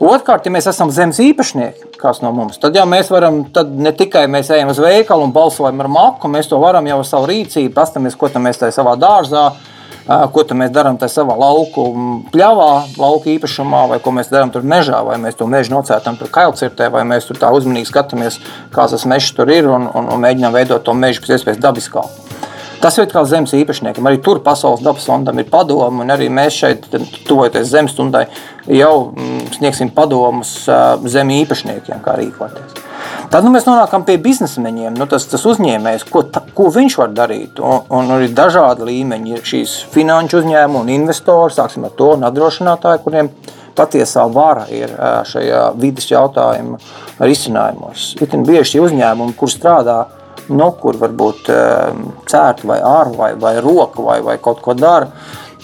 Otrkārt, 0.01 0.47
ja 0.47 0.51
mēs 0.54 0.65
esam 0.65 0.89
zemes 0.89 1.19
īpašnieki, 1.21 1.91
kas 2.01 2.23
no 2.23 2.32
mums, 2.34 2.58
tad 2.58 2.73
jau 2.73 2.88
mēs 2.89 3.12
varam, 3.13 3.43
tad 3.54 3.69
ne 3.77 3.91
tikai 3.93 4.23
mēs 4.34 4.49
ejam 4.49 4.71
uz 4.71 4.80
veikalu 4.82 5.27
un 5.27 5.34
balsojam 5.36 5.84
ar 5.84 5.89
maku, 5.93 6.32
mēs 6.32 6.49
to 6.49 6.58
varam 6.62 6.88
jau 6.89 6.97
ar 7.04 7.06
savu 7.06 7.30
rīcību, 7.30 7.69
paskatīties, 7.75 8.17
ko 8.17 8.32
mēs 8.41 8.58
tajā 8.63 8.73
savā 8.80 8.95
dārzā, 8.97 9.51
ko 10.34 10.43
mēs 10.58 10.71
darām 10.74 10.97
tajā 11.00 11.15
savā 11.19 11.36
lauku 11.39 11.86
pļavā, 12.34 12.71
lauka 13.00 13.32
īpašumā, 13.34 13.86
vai 13.91 14.00
ko 14.04 14.13
mēs 14.15 14.32
darām 14.32 14.52
tur 14.54 14.65
mežā, 14.67 15.02
vai 15.08 15.17
mēs 15.21 15.38
to 15.39 15.47
mežu 15.50 15.76
nocērtam 15.76 16.17
tur 16.19 16.32
kailcirtē, 16.34 16.89
vai 16.93 17.04
mēs 17.08 17.30
tur 17.30 17.39
tā 17.41 17.52
uzmanīgi 17.56 17.91
skatāmies, 17.91 18.39
kāds 18.74 18.95
tas 18.97 19.08
mežs 19.10 19.32
tur 19.38 19.52
ir 19.54 19.69
un, 19.69 19.88
un, 19.88 20.12
un 20.12 20.24
mēģinām 20.26 20.56
veidot 20.56 20.84
to 20.86 20.95
mežu 20.97 21.24
pēc 21.24 21.38
iespējas 21.38 21.62
dabiskāku. 21.63 22.32
Tas 22.82 22.95
ir 22.97 23.06
kā 23.12 23.21
zemes 23.30 23.52
īpašniekam. 23.54 24.08
Arī 24.10 24.17
tur 24.26 24.39
Pasaules 24.41 24.82
dabas 24.82 25.06
fondam 25.06 25.38
ir 25.38 25.50
padomu, 25.52 26.02
un 26.02 26.10
arī 26.10 26.32
mēs 26.34 26.58
šeit, 26.63 26.88
tuvojoties 27.28 27.69
zemes 27.69 27.93
stundai, 27.93 28.24
jau 28.65 29.12
mm, 29.12 29.52
sniegsim 29.60 29.91
padomus 29.93 30.56
zemi 31.06 31.43
īpašniekiem, 31.43 32.02
kā 32.02 32.17
rīkoties. 32.17 32.90
Tad 33.32 33.46
nu, 33.48 33.54
mēs 33.54 33.63
nonākam 33.63 34.04
pie 34.04 34.17
biznesmeņiem, 34.20 34.98
nu, 35.00 35.06
tas, 35.08 35.24
tas 35.32 35.46
uzņēmējs, 35.48 36.02
ko, 36.12 36.26
ta, 36.28 36.41
ko 36.52 36.65
viņš 36.76 36.98
var 37.00 37.13
darīt. 37.15 37.62
Un, 37.63 37.86
un 37.96 38.12
ir 38.26 38.34
dažādi 38.36 38.84
līmeņi, 38.89 39.38
ir 39.38 39.46
šīs 39.48 39.76
finanšu 39.94 40.41
uzņēmumi 40.41 40.82
un 40.82 40.91
investori, 40.98 41.56
sāksim 41.56 41.88
ar 41.88 41.94
to, 41.96 42.10
un 42.17 42.28
apdrošinātāji, 42.28 43.00
kuriem 43.06 43.30
patiesā 43.78 44.26
vara 44.36 44.65
ir 44.67 44.91
šajā 45.32 45.62
vidas 45.80 46.10
jautājuma 46.12 46.82
risinājumos. 47.24 48.10
Ir 48.20 48.36
bieži 48.50 48.74
šie 48.74 48.84
uzņēmumi, 48.89 49.38
kur 49.39 49.54
strādā 49.54 50.02
nu, 50.52 50.67
kur 50.82 51.00
varbūt 51.00 51.48
cērta 52.28 52.67
vai 52.67 52.82
ārva 52.84 53.15
vai, 53.15 53.32
vai 53.39 53.54
roka 53.63 54.04
vai, 54.12 54.20
vai 54.28 54.36
kaut 54.44 54.60
ko 54.65 54.76
dara. 54.76 55.08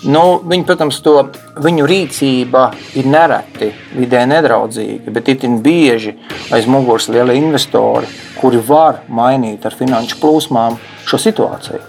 Nu, 0.05 0.37
viņi, 0.45 0.65
protams, 0.67 0.99
to 1.01 1.15
viņu 1.63 1.87
rīcība 1.89 2.67
ir 2.99 3.07
nereti 3.09 3.71
vidē 3.97 4.27
nedraudzīga, 4.29 5.09
bet 5.13 5.31
ir 5.33 5.57
bieži 5.63 6.13
aiz 6.53 6.67
muguras 6.69 7.09
lielie 7.09 7.39
investori, 7.39 8.05
kuri 8.37 8.61
var 8.61 9.01
mainīt 9.09 9.65
ar 9.65 9.73
finanšu 9.73 10.19
plūsmām 10.21 10.77
šo 11.07 11.17
situāciju. 11.17 11.81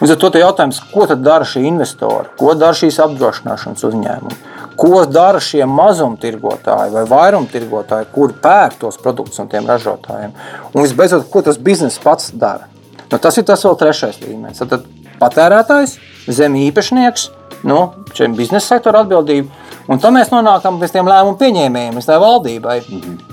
Līdz 0.00 0.14
ar 0.14 0.18
to 0.18 0.40
jautājums, 0.40 0.80
ko 0.90 1.04
tad 1.06 1.20
dara 1.22 1.44
šie 1.46 1.60
investori, 1.68 2.32
ko 2.40 2.56
dara 2.58 2.74
šīs 2.74 2.96
apdrošināšanas 3.04 3.84
uzņēmumi? 3.86 4.38
Ko 4.80 5.04
dara 5.04 5.38
šie 5.38 5.66
mazumtirgotāji 5.68 6.94
vai 6.96 7.04
vairumtirgotāji, 7.10 8.08
kuri 8.14 8.34
pērk 8.42 8.80
tos 8.80 8.96
produktus 8.98 9.38
no 9.38 9.46
tiem 9.52 9.68
ražotājiem? 9.68 10.32
Un 10.72 10.80
visbeidzot, 10.82 11.28
ko 11.30 11.44
tas 11.44 11.60
bizness 11.60 12.00
pats 12.02 12.32
dara? 12.32 12.66
Nu, 13.12 13.20
tas 13.20 13.36
ir 13.36 13.46
tas 13.46 13.62
vēl 13.62 13.76
trešais 13.78 14.18
līmenis. 14.24 14.64
Tad 14.64 14.88
patērētājs, 15.20 15.98
zemju 16.32 16.64
īpašnieks, 16.72 17.28
nu, 17.68 17.78
šiem 18.16 18.36
biznesa 18.38 18.74
sektora 18.74 19.02
atbildība. 19.04 19.50
Un 19.90 19.98
tad 20.02 20.14
mēs 20.14 20.30
nonākam 20.30 20.78
pie 20.80 20.88
tiem 20.92 21.08
lēmumu 21.10 21.38
pieņēmējiem, 21.40 21.98
vai 22.06 22.18
valdībai, 22.22 22.76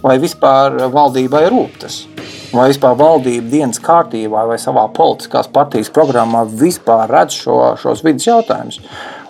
vai 0.01 0.15
vispār 0.21 0.79
valdībai 0.93 1.45
rūptas. 1.51 2.01
Vai 2.49 2.71
vispār 2.71 2.97
valdība 2.97 3.51
dienas 3.51 3.81
kārtībā 3.83 4.47
vai 4.49 4.57
savā 4.61 4.87
politiskās 4.93 5.51
partijas 5.53 5.91
programmā 5.93 6.47
vispār 6.49 7.05
redz 7.11 7.37
šo, 7.43 7.59
šos 7.77 8.01
vidas 8.05 8.25
jautājumus. 8.25 8.81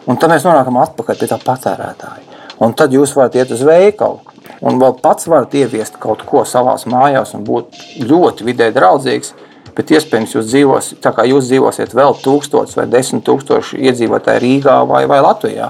Un 0.07 0.17
tad 0.17 0.31
mēs 0.31 0.47
nonākam 0.47 0.79
atpakaļ 0.79 1.19
pie 1.19 1.27
tā 1.29 1.39
patērētāja. 1.43 2.23
Un 2.63 2.73
tad 2.75 2.95
jūs 2.95 3.13
varat 3.15 3.35
iet 3.39 3.51
uz 3.55 3.61
veikalu 3.63 4.19
un 4.65 4.79
vēl 4.81 4.97
pats 5.03 5.27
varat 5.31 5.53
ieviest 5.55 5.99
kaut 6.01 6.23
ko 6.27 6.43
savā 6.47 6.75
mājās 6.91 7.35
un 7.37 7.45
būt 7.47 7.79
ļoti 8.09 8.47
vidē 8.47 8.69
draudzīgs. 8.75 9.33
Bet 9.79 9.93
iespējams, 9.95 10.33
jūs 10.35 10.47
dzīvosiet, 10.49 10.97
tā 10.99 11.13
kā 11.15 11.23
jūs 11.29 11.47
dzīvosiet 11.47 11.93
vēl 11.95 12.17
tūkstoši 12.19 12.75
vai 12.81 12.83
desmit 12.91 13.23
tūkstoši 13.29 13.79
iedzīvotāji 13.87 14.41
Rīgā 14.43 14.73
vai, 14.89 15.05
vai 15.07 15.21
Latvijā. 15.23 15.69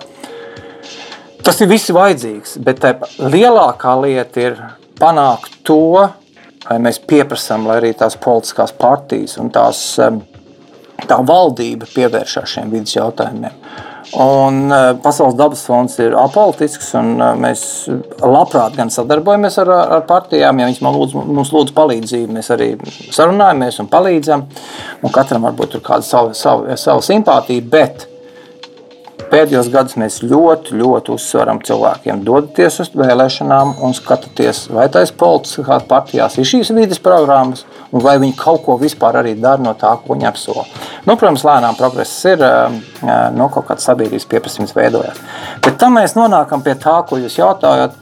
Tas 1.46 1.62
ir 1.62 1.70
viss 1.70 1.94
vajadzīgs, 1.94 2.56
bet 2.66 2.82
lielākā 3.22 3.94
lieta 4.02 4.42
ir 4.42 4.58
panākt 4.98 5.60
to, 5.68 6.08
lai 6.66 6.80
mēs 6.82 6.98
pieprasām, 7.06 7.68
lai 7.70 7.78
arī 7.84 7.94
tās 8.02 8.18
politiskās 8.20 8.74
partijas 8.82 9.38
un 9.42 9.54
tās, 9.54 9.84
tā 11.06 11.20
valdība 11.30 11.86
pievēršās 11.94 12.58
šiem 12.58 12.74
vidas 12.74 12.98
jautājumiem. 12.98 13.62
Un 14.18 14.72
e, 14.74 14.80
Pasaules 15.04 15.36
dabas 15.38 15.62
fonds 15.68 16.00
ir 16.02 16.16
apolitisks, 16.18 16.90
un 16.98 17.12
e, 17.22 17.30
mēs 17.44 17.62
labprāt 18.24 18.78
gan 18.80 18.90
sadarbojamies 18.94 19.60
ar, 19.62 19.74
ar 20.00 20.06
partijām. 20.10 20.62
Ja 20.62 20.70
mums 20.70 20.82
lūdz, 20.98 21.18
mums 21.30 21.54
lūdz 21.54 21.76
palīdzību, 21.78 22.34
mēs 22.40 22.50
arī 22.56 22.72
sarunājamies 23.14 23.78
un 23.84 23.92
palīdzam. 23.92 24.48
Un 25.06 25.14
katram 25.14 25.46
varbūt 25.46 25.78
ir 25.78 25.86
kāda 25.86 26.06
sava, 26.06 26.34
sava, 26.38 26.78
sava 26.82 27.06
simpātija, 27.06 27.66
bet 27.70 28.09
Pēdējos 29.30 29.68
gados 29.70 29.94
mēs 30.02 30.16
ļoti, 30.26 30.74
ļoti 30.80 31.12
uzsveram 31.14 31.60
cilvēkiem, 31.62 32.24
dodaties 32.26 32.80
uz 32.82 32.90
vēlēšanām 32.98 33.76
un 33.86 33.94
skatāties, 33.94 34.64
vai 34.74 34.88
taisa 34.90 35.14
politiskās 35.20 35.86
partijās 35.90 36.40
ir 36.42 36.50
šīs 36.50 36.72
vidas 36.74 37.02
programmas, 37.06 37.62
un 37.94 38.02
vai 38.02 38.16
viņi 38.24 38.34
kaut 38.40 38.64
ko 38.66 38.80
vispār 38.82 39.20
arī 39.22 39.36
dara 39.38 39.62
no 39.62 39.76
tā, 39.78 39.94
ko 40.02 40.18
viņi 40.18 40.30
apsola. 40.32 40.66
Nu, 41.06 41.14
protams, 41.14 41.46
lēnām 41.46 41.78
progress 41.78 42.26
ir, 42.26 42.42
no 42.42 43.22
nu, 43.38 43.52
kaut 43.54 43.70
kādas 43.70 43.86
sabiedrības 43.92 44.26
pieprasījums 44.34 44.74
veidojās. 44.74 45.22
Bet 45.62 45.78
tam 45.78 46.00
mēs 46.00 46.18
nonākam 46.18 46.66
pie 46.66 46.74
tā, 46.82 46.98
ko 47.06 47.22
jūs 47.22 47.38
jautājat. 47.38 47.98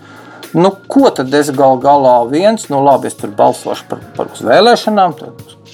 Nu, 0.56 0.72
ko 0.88 1.10
tad 1.12 1.34
es 1.36 1.52
gal 1.52 1.76
galā 1.84 2.22
viens, 2.32 2.70
nu 2.72 2.80
labi, 2.86 3.12
es 3.12 3.20
tur 3.20 3.36
balsošu 3.36 3.90
par, 3.90 4.06
par 4.16 4.32
vēlēšanām, 4.32 5.20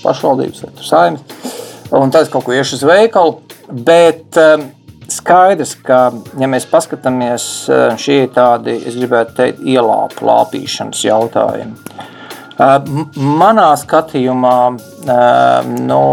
pašvaldības 0.01 0.65
vai 0.65 0.73
saimnes, 0.81 1.51
un 1.93 2.09
tad 2.09 2.25
es 2.25 2.33
kaut 2.33 2.47
ko 2.47 2.57
iešu 2.57 2.79
uz 2.79 2.87
veikalu, 2.89 3.37
bet 3.85 4.41
um, 4.41 4.71
skaidrs, 5.23 5.77
ka, 5.86 5.99
ja 6.39 6.49
mēs 6.51 6.67
paskatāmies, 6.69 7.47
eh, 7.71 7.95
šie 7.99 8.23
ir 8.25 8.31
tādi, 8.36 8.75
es 8.88 8.97
gribētu 8.99 9.38
teikt, 9.39 9.63
ielāpu 9.63 10.27
lāpīšanas 10.27 11.03
jautājumi. 11.07 11.75
Eh, 12.59 12.73
manā 13.15 13.71
skatījumā 13.79 14.57
eh, 14.75 15.73
nu, 15.88 16.03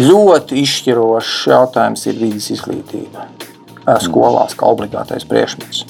ļoti 0.00 0.62
izšķirošs 0.62 1.48
jautājums 1.52 2.06
ir 2.08 2.20
vidas 2.20 2.48
izglītība 2.54 3.28
skolās, 4.00 4.54
kā 4.56 4.68
obligātais 4.70 5.26
priekšmets. 5.28 5.82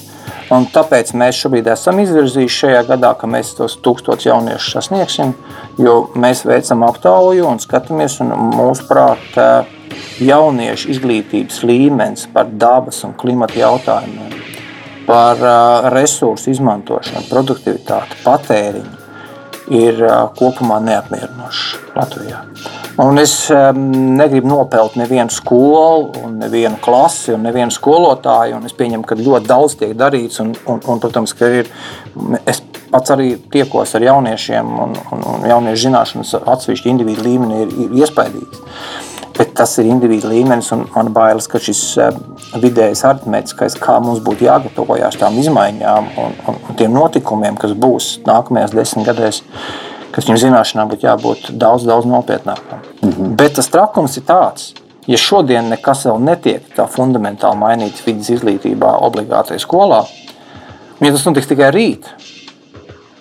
Un 0.51 0.65
tāpēc 0.73 1.13
mēs 1.17 1.37
šobrīd 1.39 1.69
esam 1.71 2.01
izvirzījuši 2.01 2.57
šajā 2.57 2.81
gadā, 2.89 3.13
ka 3.17 3.29
mēs 3.29 3.53
tos 3.57 3.77
tūkstošus 3.85 4.27
jauniešus 4.27 4.73
sasniegsim, 4.75 5.31
jo 5.81 5.93
mēs 6.19 6.43
veicam 6.45 6.83
aptauju 6.89 7.47
un 7.47 7.61
skatāmies, 7.63 8.19
un 8.25 8.33
mūsuprāt, 8.57 9.37
jauniešu 10.23 10.91
izglītības 10.93 11.61
līmenis 11.67 12.27
par 12.33 12.49
dabas 12.49 13.03
un 13.07 13.15
klimata 13.17 13.59
jautājumiem, 13.59 14.35
par 15.07 15.39
resursu 15.93 16.53
izmantošanu, 16.53 17.25
produktivitāti, 17.31 18.19
patēriņu 18.23 18.99
ir 19.73 20.01
kopumā 20.37 20.79
neapmierinošs 20.83 21.93
Latvijā. 21.95 22.41
Un 23.01 23.17
es 23.17 23.33
negribu 23.49 24.49
nopelt 24.51 24.97
nevienu 24.99 25.33
skolu, 25.33 26.27
nevienu 26.37 26.77
klasi 26.83 27.33
un 27.33 27.47
nevienu 27.47 27.73
skolotāju. 27.73 28.59
Un 28.59 28.67
es 28.69 28.75
pieņemu, 28.77 29.07
ka 29.07 29.17
ļoti 29.17 29.49
daudz 29.49 29.77
tiek 29.79 29.95
darīts. 29.97 30.41
Un, 30.43 30.51
un, 30.69 30.83
un, 30.83 31.01
protams, 31.01 31.33
ka 31.37 31.49
ir, 31.61 31.71
es 32.45 32.61
pats 32.93 33.15
arī 33.15 33.31
tiekos 33.53 33.95
ar 33.97 34.05
jauniešiem, 34.05 34.75
un, 34.85 34.93
un, 35.15 35.25
un 35.31 35.47
jauniešu 35.49 35.87
zināšanas 35.87 36.35
atsevišķi 36.43 36.93
individu 36.93 37.25
līmenī 37.25 37.63
ir, 37.63 37.73
ir 37.87 37.97
iespaidīgas 38.03 38.61
bet 39.43 39.55
tas 39.59 39.73
ir 39.81 39.89
individu 39.91 40.29
līmenis. 40.31 40.71
Man 40.93 41.11
bailes, 41.15 41.49
ka 41.51 41.59
šis 41.61 41.81
eh, 41.99 42.19
vidējais 42.61 43.03
aritmētiskais, 43.09 43.75
kā 43.81 43.97
mums 44.03 44.21
būtu 44.23 44.47
jāgatavojas 44.47 45.19
tām 45.19 45.39
izmaiņām 45.41 46.11
un, 46.23 46.37
un, 46.47 46.61
un 46.69 46.77
tiem 46.79 46.93
notikumiem, 46.95 47.57
kas 47.59 47.75
būs 47.75 48.13
nākamajās 48.27 48.75
desmit 48.77 49.09
gadēs, 49.09 49.41
kas 50.15 50.29
viņam 50.29 50.41
zināšanām 50.45 50.93
būtu 50.93 51.07
jābūt 51.09 51.51
daudz, 51.59 51.87
daudz 51.89 52.07
nopietnākam. 52.07 52.79
-hmm. 53.01 53.35
Bet 53.39 53.57
tas 53.59 53.67
trakums 53.67 54.17
ir 54.17 54.23
tāds. 54.29 54.73
Ja 55.07 55.17
šodien 55.19 55.67
nekas 55.67 56.05
vēl 56.07 56.21
netiek 56.23 56.69
tā 56.77 56.87
fundamentāli 56.87 57.59
mainīts 57.59 58.05
vidas 58.05 58.29
izglītībā, 58.29 58.93
obligātajā 59.03 59.59
skolā, 59.59 60.05
un 60.99 61.07
ja 61.07 61.11
tas 61.11 61.25
notiks 61.25 61.49
tikai 61.49 61.71
rīt, 61.75 62.07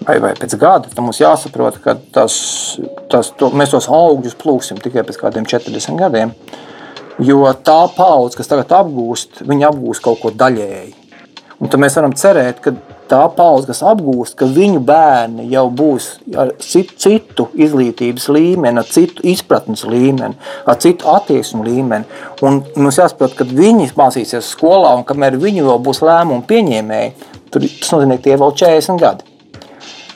vai, 0.06 0.18
vai 0.22 0.32
pēc 0.38 0.56
gada, 0.60 0.88
tad 0.90 1.02
mums 1.04 1.20
jāsaprot, 1.22 1.78
ka 1.84 1.96
tas, 2.14 2.34
tas, 3.12 3.32
to, 3.38 3.50
mēs 3.56 3.74
tos 3.74 3.88
augļus 3.92 4.38
plūksim 4.40 4.80
tikai 4.82 5.04
pēc 5.08 5.20
kādiem 5.20 5.48
40 5.48 6.00
gadiem. 6.00 6.34
Jo 7.22 7.44
tā 7.64 7.80
paudze, 7.92 8.38
kas 8.38 8.48
tagad 8.50 8.72
apgūst, 8.72 9.44
viņi 9.46 9.68
apgūst 9.68 10.04
kaut 10.04 10.22
ko 10.22 10.32
daļēji. 10.34 10.94
Un 11.62 11.70
tad 11.70 11.78
mēs 11.78 11.94
varam 11.94 12.14
cerēt, 12.18 12.58
ka 12.64 12.72
tā 13.12 13.20
paudze, 13.36 13.68
kas 13.68 13.82
apgūst, 13.86 14.34
ka 14.40 14.48
viņu 14.50 14.80
bērni 14.86 15.44
jau 15.52 15.66
būs 15.70 16.08
ar 16.38 16.54
citu 16.62 17.46
izglītības 17.54 18.26
līmeni, 18.32 18.80
ar 18.80 18.88
citu 18.88 19.22
izpratnes 19.30 19.84
līmeni, 19.86 20.34
ar 20.66 20.80
citu 20.82 21.10
attieksmu 21.12 21.62
līmeni. 21.66 22.08
Un 22.42 22.62
mums 22.74 22.98
jāsaprot, 22.98 23.36
ka 23.38 23.46
viņi 23.46 23.92
mācīsies 23.98 24.54
skolā, 24.56 24.96
un 24.98 25.06
kamēr 25.06 25.38
viņi 25.42 25.66
vēl 25.68 25.82
būs 25.86 26.02
lēmumu 26.02 26.46
pieņēmēji, 26.48 27.12
tas 27.52 27.92
nozīmē, 27.92 28.18
ka 28.18 28.30
tie 28.30 28.40
vēl 28.40 28.56
40 28.64 29.04
gadi. 29.04 29.31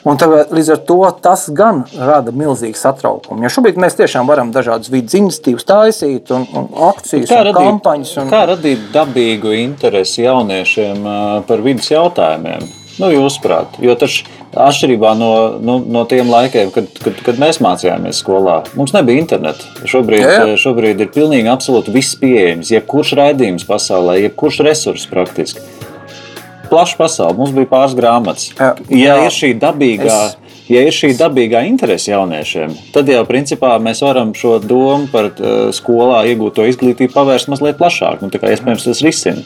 Un 0.07 0.19
tagad, 0.19 0.53
līdz 0.55 0.69
ar 0.71 0.81
to 0.87 0.97
tas 1.23 1.47
gan 1.51 1.81
rada 1.99 2.31
milzīgu 2.31 2.79
satraukumu. 2.79 3.43
Jo 3.43 3.51
šobrīd 3.57 3.79
mēs 3.81 3.97
tiešām 3.99 4.29
varam 4.29 4.53
dažādas 4.55 4.91
vidas 4.93 5.17
iniciatīvas 5.19 5.67
taisīt, 5.67 6.31
un, 6.31 6.45
un 6.55 6.69
akcijas, 6.87 7.27
kā 7.27 7.41
un 7.41 7.49
radīt, 7.49 7.67
kampaņas. 7.67 8.13
Un... 8.21 8.31
Kā 8.31 8.43
radīt 8.53 8.85
dabīgu 8.93 9.51
interesi 9.59 10.23
jauniešiem 10.23 11.07
par 11.49 11.63
vidas 11.65 11.91
jautājumiem? 11.91 12.69
Nu, 12.97 13.11
Jūsuprāt, 13.13 13.75
jo 13.83 13.93
tas 13.99 14.15
atšķirībā 14.57 15.11
no, 15.19 15.31
no, 15.61 15.75
no 15.85 16.01
tiem 16.09 16.31
laikiem, 16.33 16.71
kad, 16.73 16.87
kad, 17.03 17.19
kad 17.27 17.41
mēs 17.43 17.59
mācījāmies 17.61 18.23
skolā, 18.23 18.61
mums 18.79 18.95
nebija 18.95 19.21
interneta. 19.21 19.69
Šobrīd, 19.85 20.23
Jā. 20.23 20.55
šobrīd 20.57 21.03
ir 21.03 21.11
pilnīgi 21.13 21.51
absolūti 21.51 21.93
viss 21.93 22.17
pieejams. 22.17 22.71
Jebkurš 22.73 23.13
raidījums 23.19 23.67
pasaulē, 23.69 24.17
jebkurš 24.23 24.63
resurs 24.65 25.05
praktiski 25.11 25.61
plaša 26.71 26.97
pasaule. 26.99 27.37
Mums 27.37 27.55
bija 27.55 27.69
pāris 27.71 27.95
grāmatas. 27.97 28.51
Jā, 28.57 28.73
ja 28.89 29.17
ir 29.25 29.33
šī 29.33 29.53
dabīgā. 29.61 30.19
Es... 30.27 30.43
Ja 30.67 30.81
ir 30.83 30.91
šī 30.91 31.13
dabīgā 31.15 31.61
interese 31.63 32.11
jauniešiem, 32.11 32.73
tad 32.91 33.07
jau 33.07 33.21
principā 33.23 33.77
mēs 33.79 34.01
varam 34.03 34.33
šo 34.35 34.57
domu 34.59 35.07
par 35.13 35.29
uh, 35.31 35.69
skolā 35.71 36.25
iegūto 36.27 36.65
izglītību 36.67 37.15
pavērst 37.15 37.47
mazliet 37.53 37.79
plašāk. 37.79 38.19
Nu, 38.19 38.27
kā 38.35 38.51
iespējams 38.51 38.89
tas 38.89 39.03
risina. 39.05 39.45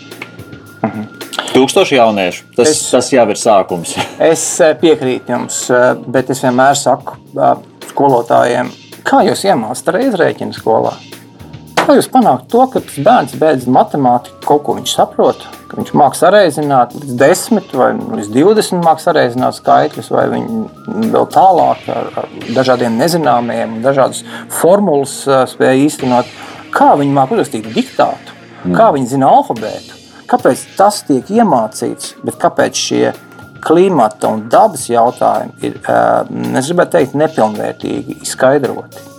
Uh 0.82 0.90
mhm. 0.90 1.02
-huh. 1.02 1.22
Tūkstoši 1.52 1.98
jauniešu. 1.98 2.46
Tas, 2.56 2.70
es, 2.70 2.82
tas 2.92 3.10
jau 3.12 3.26
ir 3.30 3.40
sākums. 3.40 3.96
es 4.32 4.44
eh, 4.64 4.76
piekrītu 4.82 5.34
jums, 5.34 5.58
eh, 5.70 5.96
bet 6.08 6.30
es 6.30 6.44
vienmēr 6.44 6.78
saku 6.80 7.18
skolotājiem, 7.92 8.72
kā 9.08 9.24
jūs 9.28 9.44
iemācāt 9.50 9.92
reizrēķinu 9.98 10.56
skolā. 10.56 10.96
Kā 11.82 11.96
jūs 11.98 12.08
panākat 12.14 12.46
to, 12.52 12.62
ka 12.70 12.80
tas 12.86 12.98
bērns 13.02 13.32
beidz 13.42 13.64
matemātiku, 13.72 14.38
kaut 14.46 14.62
ko 14.68 14.76
viņš 14.78 14.92
saprot, 14.94 15.46
ka 15.68 15.80
viņš 15.80 15.94
māks 15.98 16.20
sareizināt 16.22 16.94
līdz 16.94 17.16
10 17.18 17.74
vai 17.80 17.88
līdz 18.20 18.30
20 18.36 18.86
māks 18.86 19.08
sareizināt 19.08 19.58
skaitļus, 19.58 20.12
vai 20.14 20.28
viņi 20.30 21.10
vēl 21.16 21.26
tālāk 21.34 21.88
ar, 21.90 22.12
ar 22.22 22.30
dažādiem 22.54 23.00
nezināmiem, 23.02 23.80
dažādas 23.86 24.22
formulas 24.54 25.18
spēja 25.50 25.80
īstenot. 25.88 26.30
Kā 26.72 26.94
viņi 27.00 27.18
māk 27.18 27.34
uzrakstīt 27.34 27.74
diktātu, 27.74 28.38
mm. 28.62 28.78
kā 28.78 28.92
viņi 28.94 29.12
zina 29.16 29.34
alfabētu, 29.40 29.98
kāpēc 30.32 30.64
tas 30.78 31.02
tiek 31.10 31.34
iemācīts, 31.34 32.14
bet 32.22 32.38
kāpēc 32.40 32.86
šie 32.86 33.06
klimata 33.62 34.30
un 34.32 34.46
dabas 34.54 34.86
jautājumi 34.90 35.66
ir, 35.66 35.80
es 35.82 36.70
gribētu 36.70 37.00
teikt, 37.00 37.18
nepilnvērtīgi 37.26 38.22
izskaidroti. 38.22 39.11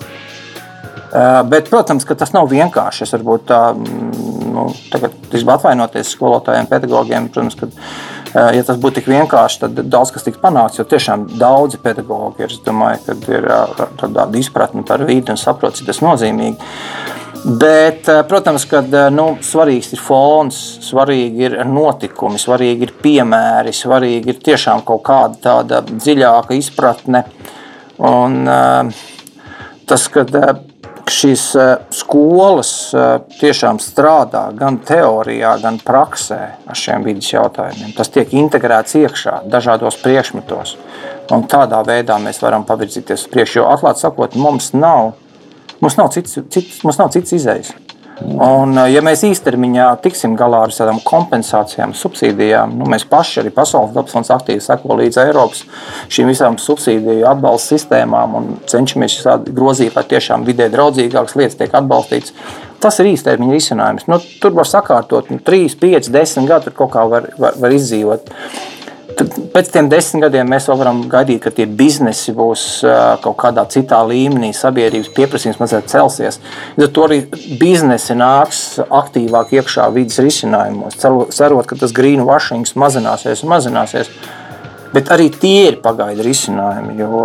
Eh, 1.13 1.43
bet, 1.45 1.69
protams, 1.69 2.07
ka 2.09 2.15
tas 2.17 2.31
nav 2.33 2.47
vienkārši. 2.49 3.05
Es 3.05 3.11
varbūt 3.13 3.45
tā, 3.51 3.61
mm, 3.77 4.53
nu, 4.55 4.63
tagad 4.89 5.13
atvainoties 5.55 6.15
skolotājiem, 6.17 6.69
pedagogiem. 6.71 7.29
Protams, 7.29 7.55
ka, 7.55 7.67
eh, 7.67 8.57
ja 8.57 8.63
tas 8.65 8.79
būtu 8.81 8.95
tik 8.95 9.11
vienkārši, 9.13 9.61
tad 9.61 9.83
daudz 9.93 10.11
kas 10.11 10.25
tiks 10.25 10.41
panākts. 10.41 10.79
Jo 10.79 10.85
tiešām 10.85 11.27
daudzi 11.37 11.77
pedagogi 11.77 12.41
ir, 12.41 12.49
domāju, 12.65 13.19
ir 13.29 13.45
eh, 13.45 13.85
tāda 14.01 14.39
izpratne 14.39 14.87
par 14.87 15.05
vidi 15.05 15.31
un 15.31 15.37
saprot, 15.37 15.77
cik 15.77 15.87
tas 15.87 16.01
nozīmīgi. 16.01 16.57
Bet, 17.45 18.07
protams, 18.29 18.65
ka 18.65 18.81
nu, 19.11 19.37
svarīgs 19.43 19.93
ir 19.93 19.99
fons, 19.99 20.79
svarīgi 20.81 21.41
ir 21.41 21.65
notikumi, 21.67 22.39
svarīgi 22.39 22.83
ir 22.87 22.93
piemēri, 23.03 23.73
svarīgi 23.75 24.29
ir 24.29 24.39
tiešām 24.39 24.85
kaut 24.87 25.03
kāda 25.03 25.41
tāda 25.43 25.83
dziļāka 25.83 26.55
izpratne. 26.55 27.25
Un, 27.99 28.47
tas, 29.87 30.07
kad 30.09 30.31
šīs 31.13 31.45
skolas 31.95 32.73
tiešām 33.41 33.81
strādā 33.83 34.47
gan 34.57 34.79
teorijā, 34.87 35.55
gan 35.63 35.79
praksē 35.83 36.41
ar 36.67 36.79
šiem 36.79 37.05
vidas 37.07 37.31
jautājumiem. 37.33 37.95
Tas 37.97 38.13
tiek 38.13 38.33
integrēts 38.37 38.97
iekšā 39.01 39.43
dažādos 39.53 39.99
priekšmetos. 40.03 40.77
Un 41.33 41.47
tādā 41.49 41.81
veidā 41.87 42.19
mēs 42.23 42.43
varam 42.43 42.67
pavirzīties 42.69 43.27
uz 43.27 43.33
priekšu. 43.33 43.61
Jo, 43.61 43.69
atklāti 43.73 44.05
sakot, 44.05 44.37
mums 44.37 44.73
nav, 44.77 45.15
mums 45.81 45.99
nav 46.01 46.13
cits, 46.17 46.41
cits, 46.53 46.83
mums 46.87 47.01
nav 47.01 47.13
cits 47.15 47.37
izējas. 47.39 47.73
Un, 48.23 48.77
ja 48.91 49.03
mēs 49.05 49.23
īstermiņā 49.27 49.87
tiksim 50.05 50.35
galā 50.39 50.63
ar 50.67 50.73
tādām 50.75 51.01
kompensācijām, 51.05 51.95
subsīdijām, 51.97 52.75
nu, 52.79 52.87
mēs 52.91 53.07
paši 53.11 53.41
arī 53.43 53.53
Pasaules 53.55 53.95
dabas 53.95 54.15
fonds 54.15 54.31
aktīvi 54.35 54.63
seko 54.63 54.97
līdz 55.01 55.21
Eiropas 55.25 55.65
šīm 56.13 56.31
visām 56.31 56.59
subsīdiju 56.61 57.27
atbalsta 57.29 57.75
sistēmām 57.75 58.37
un 58.39 58.51
cenšamies 58.71 59.21
grozīt, 59.51 59.97
lai 59.97 60.05
tiešām 60.13 60.47
vidē 60.49 60.69
draudzīgākas 60.73 61.39
lietas 61.41 61.59
tiek 61.61 61.75
atbalstītas. 61.83 62.37
Tas 62.83 62.99
ir 62.99 63.13
īstermiņa 63.13 63.57
risinājums. 63.57 64.07
Nu, 64.11 64.19
tur 64.43 64.55
var 64.57 64.67
sakārtot 64.67 65.31
nu, 65.31 65.39
3, 65.47 65.77
5, 65.83 66.11
10 66.13 66.49
gadu, 66.51 66.71
tur 66.71 66.79
kaut 66.83 66.95
kā 66.97 67.07
var, 67.09 67.31
var, 67.39 67.59
var 67.63 67.75
izdzīvot. 67.77 68.33
Pēc 69.53 69.69
tam 69.75 69.89
desmit 69.93 70.25
gadiem 70.25 70.49
mēs 70.53 70.67
vēl 70.71 70.79
varam 70.81 71.01
gaidīt, 71.11 71.43
ka 71.45 71.53
tie 71.55 71.67
biznesi 71.67 72.33
būs 72.37 72.65
kaut 73.25 73.37
kādā 73.41 73.65
citā 73.73 74.01
līmenī, 74.09 74.53
sabiedrības 74.57 75.11
pieprasījums 75.17 75.61
mazliet 75.61 75.91
celsies. 75.93 76.39
Tad 76.79 77.01
arī 77.05 77.23
biznesi 77.61 78.17
nāks 78.19 78.63
aktīvāk 78.87 79.53
iekšā 79.59 79.89
vidas 79.95 80.21
risinājumos, 80.23 80.99
cerot, 80.99 81.69
ka 81.69 81.79
tas 81.81 81.95
greenwashing 81.97 82.69
mazināsies 82.79 83.45
un 83.45 83.53
mazināsies. 83.53 84.13
Bet 84.93 85.09
arī 85.15 85.31
tie 85.33 85.71
ir 85.71 85.79
pagaidu 85.85 86.25
risinājumi, 86.27 86.99
jo 87.01 87.23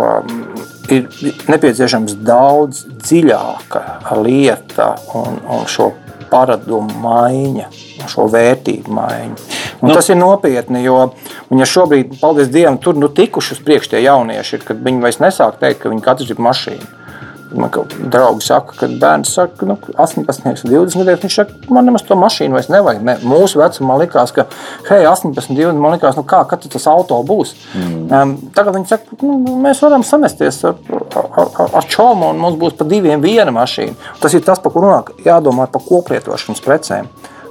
ir 0.88 1.08
nepieciešams 1.52 2.16
daudz 2.24 2.86
dziļāka 3.04 3.82
lieta 4.24 4.94
un, 5.20 5.36
un 5.52 5.68
šo 5.68 5.90
paradumu 6.32 7.00
maiņa, 7.04 7.68
šo 8.08 8.28
vērtību 8.32 8.96
maiņa. 8.96 9.57
Un 9.80 9.88
nu, 9.88 9.94
tas 9.94 10.08
ir 10.10 10.18
nopietni, 10.18 10.82
jo 10.82 11.12
ja 11.54 11.66
šobrīd, 11.70 12.18
paldies 12.18 12.50
Dievam, 12.50 12.80
tur 12.82 12.98
nu, 12.98 13.10
tikuši 13.14 13.54
uz 13.54 13.64
priekšu 13.64 13.94
tie 13.94 14.02
jaunieši, 14.02 14.62
kad 14.66 14.80
viņi 14.82 15.04
vairs 15.04 15.20
nesāk 15.22 15.60
teikt, 15.60 15.84
ka 15.84 15.92
viņi 15.92 16.02
katrs 16.02 16.30
grib 16.30 16.42
mašīnu. 16.42 16.94
Man 17.48 17.70
draugi 18.12 18.44
saka, 18.44 18.74
ka 18.76 18.86
bērns 19.00 19.30
saka, 19.32 19.66
nu, 19.68 19.76
18, 19.96 20.66
20 20.68 20.98
gadiem. 21.00 21.20
Viņš 21.22 21.36
saka, 21.38 21.54
man 21.72 21.86
nemaz 21.88 22.04
to 22.04 22.16
mašīnu 22.18 22.58
vairs 22.58 22.68
nevajag. 22.72 23.00
Ne. 23.06 23.14
Mūsu 23.24 23.62
vecumā 23.62 23.96
likās, 24.02 24.34
ka, 24.36 24.44
hei, 24.90 25.06
18, 25.08 25.54
20, 25.56 25.80
man 25.80 25.96
likās, 25.96 26.18
nu, 26.18 26.26
kā 26.28 26.42
tas 26.44 26.88
auto 26.90 27.22
būs. 27.24 27.54
Mm. 27.72 28.02
Um, 28.12 28.34
tagad 28.56 28.76
viņi 28.76 28.90
saka, 28.90 29.16
nu, 29.22 29.56
mēs 29.64 29.80
varam 29.84 30.04
samesties 30.04 30.60
ar, 30.68 30.76
ar, 31.16 31.30
ar, 31.46 31.72
ar 31.80 31.88
čomu, 31.88 32.34
un 32.34 32.42
mums 32.42 32.60
būs 32.60 32.76
pa 32.76 32.84
diviem 32.88 33.24
viena 33.24 33.54
mašīna. 33.54 33.96
Tas 34.20 34.36
ir 34.36 34.44
tas, 34.44 34.60
par 34.60 34.74
ko 34.74 34.84
runā, 34.84 35.00
jādomā 35.24 35.70
par 35.72 35.86
koplietošanas 35.88 36.64
precēm. 36.64 37.08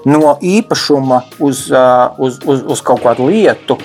No 0.07 0.37
īpašuma 0.41 1.21
uz, 1.43 1.65
uz, 2.17 2.37
uz, 2.45 2.61
uz 2.63 2.83
kaut 2.85 3.03
kādu 3.03 3.27
lietu 3.27 3.75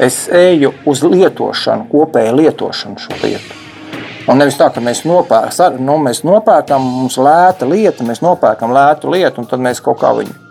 es 0.00 0.26
eju 0.28 0.74
uz 0.88 1.00
lietošanu, 1.06 1.88
kopēju 1.92 2.36
lietošanu 2.42 3.00
šo 3.00 3.16
lietu. 3.22 3.56
Un 4.28 4.38
nevis 4.38 4.58
tā, 4.60 4.68
ka 4.74 4.82
mēs 4.84 5.02
nopērkam, 5.08 5.80
nu, 5.82 5.96
mēs 6.04 6.20
nopērkam, 6.28 6.84
mums 7.00 7.16
lēta 7.18 7.68
lieta, 7.68 8.04
mēs 8.06 8.20
nopērkam 8.22 8.76
lētu 8.76 9.10
lietu, 9.10 9.40
un 9.40 9.48
tad 9.50 9.64
mēs 9.64 9.80
kaut 9.84 10.02
kā 10.02 10.12
viņu 10.20 10.49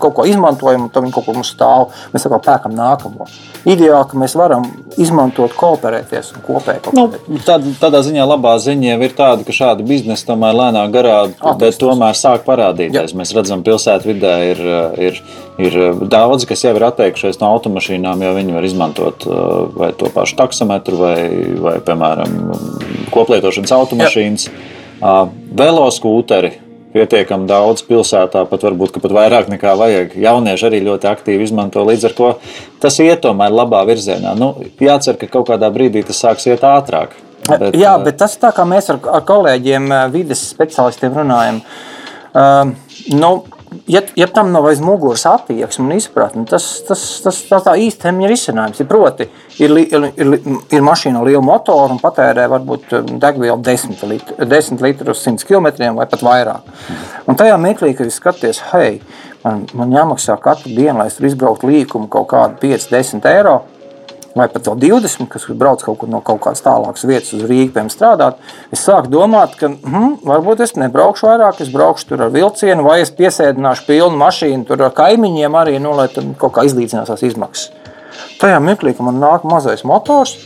kaut 0.00 0.14
ko 0.16 0.26
izmantojam, 0.28 0.86
un 0.86 0.92
tad 0.92 1.04
viņi 1.04 1.14
kaut 1.14 1.26
kur 1.28 1.38
mums 1.38 1.52
stāv. 1.54 1.94
Mēs 2.14 2.26
atkal 2.26 2.42
pērkam 2.44 2.74
nākamo. 2.76 3.26
Ideāli, 3.68 4.06
ka 4.10 4.20
mēs 4.20 4.36
varam 4.38 4.66
izmantot, 4.98 5.52
kooperēties 5.58 6.32
un 6.36 6.44
kopēji 6.46 6.94
nu, 6.96 7.04
tad, 7.46 7.64
tādā 7.80 8.00
ziņā 8.06 8.24
labā 8.26 8.54
ziņa 8.62 8.96
ir 9.04 9.14
tāda, 9.18 9.44
ka 9.46 9.54
šādi 9.54 9.86
biznesi 9.88 10.26
tomēr 10.28 10.56
lēnāk 10.56 10.92
garā, 10.94 11.16
bet 11.60 11.78
tomēr 11.80 12.16
sāk 12.18 12.44
parādīties. 12.46 13.12
Jā. 13.12 13.18
Mēs 13.18 13.34
redzam, 13.36 13.64
pilsētvidē 13.66 14.34
ir, 14.50 14.62
ir, 15.08 15.20
ir 15.62 15.78
daudzi, 16.10 16.48
kas 16.50 16.64
jau 16.66 16.74
ir 16.78 16.86
atteikušies 16.88 17.40
no 17.42 17.52
automašīnām, 17.56 18.24
jo 18.24 18.34
viņi 18.38 18.56
var 18.56 18.68
izmantot 18.68 19.28
vai 19.78 19.92
to 19.98 20.10
pašu 20.14 20.38
taksometru 20.38 21.00
vai, 21.00 21.18
vai 21.64 21.76
piemēram, 21.84 22.38
koplietošanas 23.14 23.74
automašīnas. 23.78 24.48
Veloskūteri 25.58 26.56
pietiekami 26.92 27.48
daudz 27.48 27.84
pilsētā, 27.86 28.44
pat 28.48 28.64
varbūt 28.64 28.96
pat 29.02 29.12
vairāk 29.12 29.50
nekā 29.52 29.74
vajag. 29.78 30.16
Jaunieši 30.22 30.68
arī 30.70 30.82
ļoti 30.86 31.08
aktīvi 31.10 31.48
izmanto, 31.48 31.84
līdz 31.86 32.08
ar 32.08 32.16
to 32.18 32.30
tas 32.82 32.98
iet 33.04 33.22
tomēr 33.24 33.54
labā 33.54 33.84
virzienā. 33.88 34.34
Nu, 34.38 34.54
jācer, 34.80 35.18
ka 35.20 35.28
kaut 35.30 35.50
kādā 35.50 35.70
brīdī 35.74 36.04
tas 36.08 36.20
sāks 36.24 36.48
iet 36.48 36.64
ātrāk. 36.66 37.16
Bet, 37.48 37.76
Jā, 37.76 37.94
eh, 37.96 38.04
bet 38.04 38.18
tas 38.20 38.36
tā 38.40 38.52
kā 38.52 38.64
mēs 38.68 38.90
ar, 38.92 39.00
ar 39.12 39.24
kolēģiem, 39.28 39.92
eh, 39.92 40.08
vides 40.12 40.42
speciālistiem 40.52 41.14
runājam. 41.16 41.62
Uh, 42.28 42.74
nu, 43.16 43.30
ja, 43.86 44.02
ja 44.16 44.26
tam 44.32 44.52
nav 44.52 44.66
aiz 44.68 44.80
muguras 44.84 45.24
attieksme 45.28 45.86
un 45.86 45.96
izpratne, 45.96 46.44
tas, 46.48 46.66
tas, 46.88 47.02
tas, 47.24 47.40
tas 47.48 47.64
tā 47.66 47.74
ir 47.78 48.32
risinājums. 48.32 48.80
Ir 48.80 48.88
proti, 48.90 49.28
ir, 49.58 49.74
ir, 49.82 50.08
ir, 50.16 50.34
ir 50.72 50.84
mašīna 50.84 51.20
ar 51.20 51.28
lielu 51.28 51.42
motoru 51.44 51.96
un 51.96 52.02
patērē 52.02 52.48
varbūt 52.52 52.94
um, 52.98 53.14
degvielu 53.22 53.58
10 53.64 54.04
litru, 54.10 54.36
10 54.52 54.84
litru 54.84 55.14
uz 55.14 55.24
100 55.24 55.48
km 55.48 55.70
vai 55.96 56.08
pat 56.10 56.24
vairāk. 56.24 56.76
Un 57.28 57.38
tajā 57.38 57.56
mirklī, 57.60 57.94
kad 57.96 58.10
es 58.10 58.20
skaties, 58.20 58.62
hei, 58.72 58.98
man, 59.44 59.66
man 59.78 59.94
jāmaksā 59.94 60.38
katru 60.42 60.74
dienu, 60.74 61.00
lai 61.00 61.10
es 61.12 61.20
izbrauktu 61.20 61.70
līkumu 61.70 62.10
kaut 62.12 62.30
kādu 62.32 62.60
5, 62.64 62.88
10 62.94 63.28
eiro 63.32 63.60
vai 64.36 64.48
pat 64.52 64.68
vēl 64.68 64.78
20, 64.84 65.28
kas 65.32 65.46
brauc 65.58 65.82
kaut 65.84 65.98
kur 66.00 66.10
no 66.10 66.20
kaut 66.24 66.42
kādas 66.44 66.62
tālākas 66.64 67.06
vietas 67.08 67.32
uz 67.36 67.46
Rīgas, 67.48 67.72
piemēram, 67.74 67.92
strādāt, 67.92 68.42
es 68.74 68.84
sāku 68.84 69.10
domāt, 69.12 69.56
ka 69.60 69.70
hm, 69.70 70.18
varbūt 70.28 70.62
es 70.66 70.76
nebraukšu 70.78 71.30
vairāk, 71.30 71.62
es 71.64 71.72
braukšu 71.74 72.12
tur 72.12 72.26
ar 72.26 72.34
vilcienu, 72.34 72.84
vai 72.86 73.00
es 73.04 73.14
piesēdināšu 73.14 73.88
pilnu 73.88 74.20
mašīnu 74.20 74.68
tur 74.68 74.84
ar 74.88 74.94
kaimiņiem 74.98 75.58
arī, 75.58 75.78
nu, 75.82 75.94
lai 75.98 76.10
kaut 76.12 76.54
kā 76.58 76.66
izlīdzinās 76.68 77.10
tās 77.12 77.24
izmaksas. 77.26 77.72
Tajā 78.38 78.58
mirklī, 78.62 78.94
kad 78.94 79.06
man 79.06 79.20
nāk 79.22 79.44
mazais 79.48 79.84
motors 79.86 80.36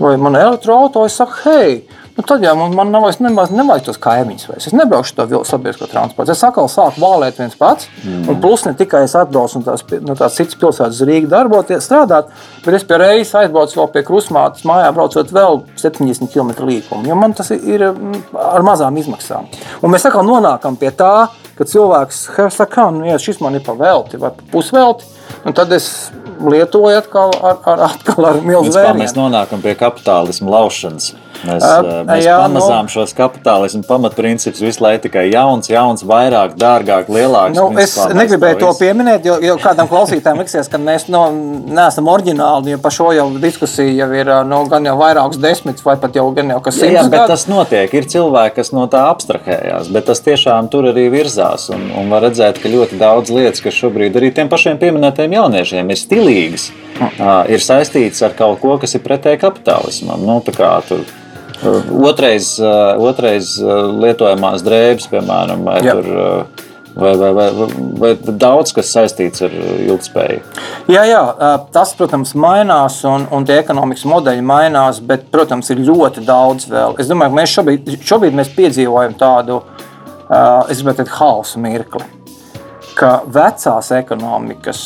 vai 0.00 0.16
man 0.16 0.36
elektroautorāts, 0.38 1.12
es 1.12 1.18
saku, 1.20 1.36
hei, 1.44 1.74
Nu, 2.16 2.24
tad 2.26 2.42
jau 2.42 2.52
man, 2.58 2.74
man 2.74 2.90
nav 2.90 3.04
vairs 3.06 3.20
nemaz, 3.22 3.52
nevajag 3.54 3.86
tos 3.86 3.98
kaimiņus. 4.02 4.46
Vairs. 4.50 4.66
Es 4.68 4.74
nebraukšu 4.76 5.16
to 5.16 5.42
sabiedrisko 5.46 5.86
transportu. 5.90 6.34
Es 6.34 6.42
atkal 6.46 6.66
sāku 6.70 7.02
vālēt 7.02 7.38
viens 7.38 7.54
pats. 7.58 7.86
Mm. 8.02 8.24
Un 8.32 8.40
plus 8.42 8.64
ne 8.66 8.74
tikai 8.78 9.04
es 9.06 9.14
atbraucu 9.18 9.60
no 9.60 9.66
tās, 9.68 9.84
no 10.04 10.16
tās 10.18 10.38
citas 10.38 10.58
pilsētas 10.60 10.98
uz 10.98 11.06
Rīgas 11.08 11.30
darboties, 11.32 11.86
strādāt, 11.86 12.32
bet 12.64 12.78
es 12.80 12.86
pie 12.86 12.98
reizes 13.00 13.34
aizbraucu 13.40 13.80
vēl 13.80 13.92
pie 13.94 14.04
krusmātes 14.08 14.66
mājā, 14.68 14.90
braucot 14.96 15.30
vēl 15.36 15.62
70 15.80 16.32
km 16.34 16.66
līkumu. 16.68 17.06
Jo 17.08 17.18
man 17.18 17.36
tas 17.38 17.52
ir 17.54 17.86
mm, 17.92 18.34
ar 18.42 18.66
mazām 18.66 18.98
izmaksām. 19.00 19.46
Un 19.80 19.94
mēs 19.94 20.08
atkal 20.10 20.26
nonākam 20.26 20.76
pie 20.80 20.90
tā, 20.96 21.14
ka 21.56 21.68
cilvēks 21.68 22.26
saka, 22.56 22.90
nu, 22.96 23.06
ja 23.06 23.18
šis 23.20 23.40
man 23.44 23.58
ir 23.58 23.64
pa 23.64 23.76
velti 23.78 24.20
vai 24.20 24.32
pa 24.34 24.50
pusvelti, 24.52 25.06
tad 25.54 25.72
es 25.76 26.10
lietoju 26.40 26.98
atkal 26.98 27.34
ar, 27.36 27.58
ar, 27.68 27.82
atkal 27.90 28.30
ar 28.32 28.40
milzu 28.44 28.72
vērtību. 28.74 29.02
Mēs 29.02 29.16
nonākam 29.16 29.62
pie 29.64 29.76
kapitālisma 29.78 30.56
laušanas. 30.56 31.12
Mēs, 31.40 31.64
uh, 31.64 31.88
mēs 32.04 32.24
jā, 32.26 32.36
pamazām 32.42 32.88
nu, 32.88 32.92
šos 32.92 33.14
kapitālismu 33.16 33.82
pamatprincipus 33.88 34.60
visu 34.60 34.84
laiku 34.84 35.06
tikai 35.06 35.26
jauns, 35.30 35.70
jauns, 35.70 36.04
vairāk, 36.06 36.56
dārgāk, 36.60 37.08
lielāks. 37.12 37.56
Nu, 37.56 37.70
es 37.80 37.94
negribēju 38.16 38.58
to 38.60 38.72
pieminēt, 38.76 39.24
jo, 39.24 39.38
jo 39.44 39.56
kādam 39.62 39.88
klausītājam 39.90 40.42
liksies, 40.42 40.68
ka 40.70 40.80
mēs 40.82 41.08
nu, 41.12 41.22
neesam 41.72 42.10
oriģināli, 42.12 42.74
jo 42.74 42.80
par 42.82 42.94
šo 42.94 43.08
jau 43.16 43.26
diskusija 43.40 43.94
jau 44.02 44.10
ir 44.16 44.32
nu, 44.50 44.60
gan 44.70 44.88
jau 44.88 44.96
vairākus 45.00 45.40
desmitus 45.40 45.86
vai 45.86 45.96
pat 46.02 46.18
jau 46.18 46.26
gan 46.36 46.52
jau 46.52 46.60
kas 46.66 46.76
simts. 46.76 46.92
Jā, 46.92 47.06
jā, 47.06 47.12
bet 47.14 47.32
tas 47.32 47.46
notiek. 47.50 47.96
Ir 47.96 48.10
cilvēki, 48.12 48.56
kas 48.60 48.72
no 48.76 48.84
tā 48.92 49.06
abstrahējās, 49.14 49.88
bet 49.94 50.10
tas 50.10 50.20
tiešām 50.26 50.68
tur 50.72 50.90
arī 50.92 51.08
virzās. 51.12 51.70
Un, 51.72 51.88
un 51.96 52.12
var 52.12 52.26
redzēt, 52.28 52.60
ka 52.60 52.72
ļoti 52.72 53.00
daudz 53.00 53.32
lietas, 53.32 53.64
kas 53.64 53.80
šobrīd 53.80 54.18
arī 54.20 54.32
tiem 54.36 54.52
pašiem 54.52 54.80
pieminētajiem 54.82 55.38
jauniešiem 55.38 55.90
ir 55.94 56.00
stilīgas, 56.00 56.68
uh, 57.00 57.48
ir 57.48 57.64
saistītas 57.64 58.20
ar 58.28 58.36
kaut 58.36 58.60
ko, 58.60 58.76
kas 58.82 58.96
ir 58.98 59.04
pretēji 59.06 59.40
kapitālismam. 59.46 60.20
Nu, 60.26 60.40
tur, 60.44 61.04
Otrais, 61.60 62.54
otrais 62.98 63.54
lietojamās 64.00 64.64
drēbes, 64.64 65.08
piemēram, 65.12 65.64
vai, 65.66 65.80
tur, 65.84 66.06
vai, 66.94 67.12
vai, 67.20 67.30
vai, 67.36 67.48
vai 68.00 68.12
daudz 68.30 68.72
kas 68.76 68.92
saistīts 68.94 69.44
ar 69.44 69.54
ilgspēju. 69.54 70.40
Jā, 70.92 71.04
jā, 71.10 71.20
tas, 71.74 71.92
protams, 71.98 72.32
mainās, 72.32 73.00
un, 73.08 73.26
un 73.34 73.48
tie 73.48 73.58
ekonomikas 73.60 74.06
modeļi 74.08 74.46
mainās, 74.46 75.02
bet, 75.04 75.28
protams, 75.32 75.68
ir 75.74 75.84
ļoti 75.84 76.24
daudz 76.28 76.70
vēl. 76.70 76.96
Es 77.02 77.10
domāju, 77.12 77.34
ka 77.34 77.40
mēs 77.42 77.58
šobrīd, 77.58 77.92
šobrīd 78.12 78.40
mēs 78.40 78.54
piedzīvojam 78.56 79.18
tādu, 79.20 79.60
teikt, 80.30 81.14
hausa 81.18 81.60
mirkli 81.60 82.06
ka 83.00 83.20
vecās 83.32 83.90
ekonomikas 83.96 84.82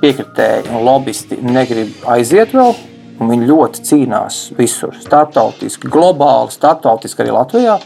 piekritēji 0.00 0.70
un 0.70 0.84
lobbyisti 0.86 1.40
negrib 1.42 2.04
aiziet 2.14 2.54
vēl 2.54 2.76
viņi 3.28 3.48
ļoti 3.48 3.82
cīnās 3.84 4.42
visur, 4.56 4.94
starptautiski, 5.02 5.90
globāli, 5.92 6.52
starptautiski 6.54 7.24
arī 7.24 7.34
Latvijā. 7.36 7.78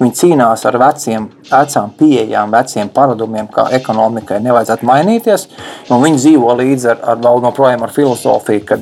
Viņi 0.00 0.16
cīnās 0.18 0.64
ar 0.66 0.78
veciem, 0.80 1.28
vecām 1.50 1.92
pieejām, 1.98 2.50
veciem 2.52 2.88
paradumiem, 2.92 3.46
kā 3.52 3.68
ekonomikai 3.76 4.40
nevajadzētu 4.42 4.88
mainīties. 4.88 5.46
Viņi 5.88 6.18
dzīvo 6.18 6.56
līdzi 6.58 6.90
ar, 6.94 7.02
ar 7.12 7.20
vēl 7.22 7.44
joprojām 7.46 7.84
ar 7.86 7.92
filozofiju, 7.94 8.64
ka, 8.66 8.80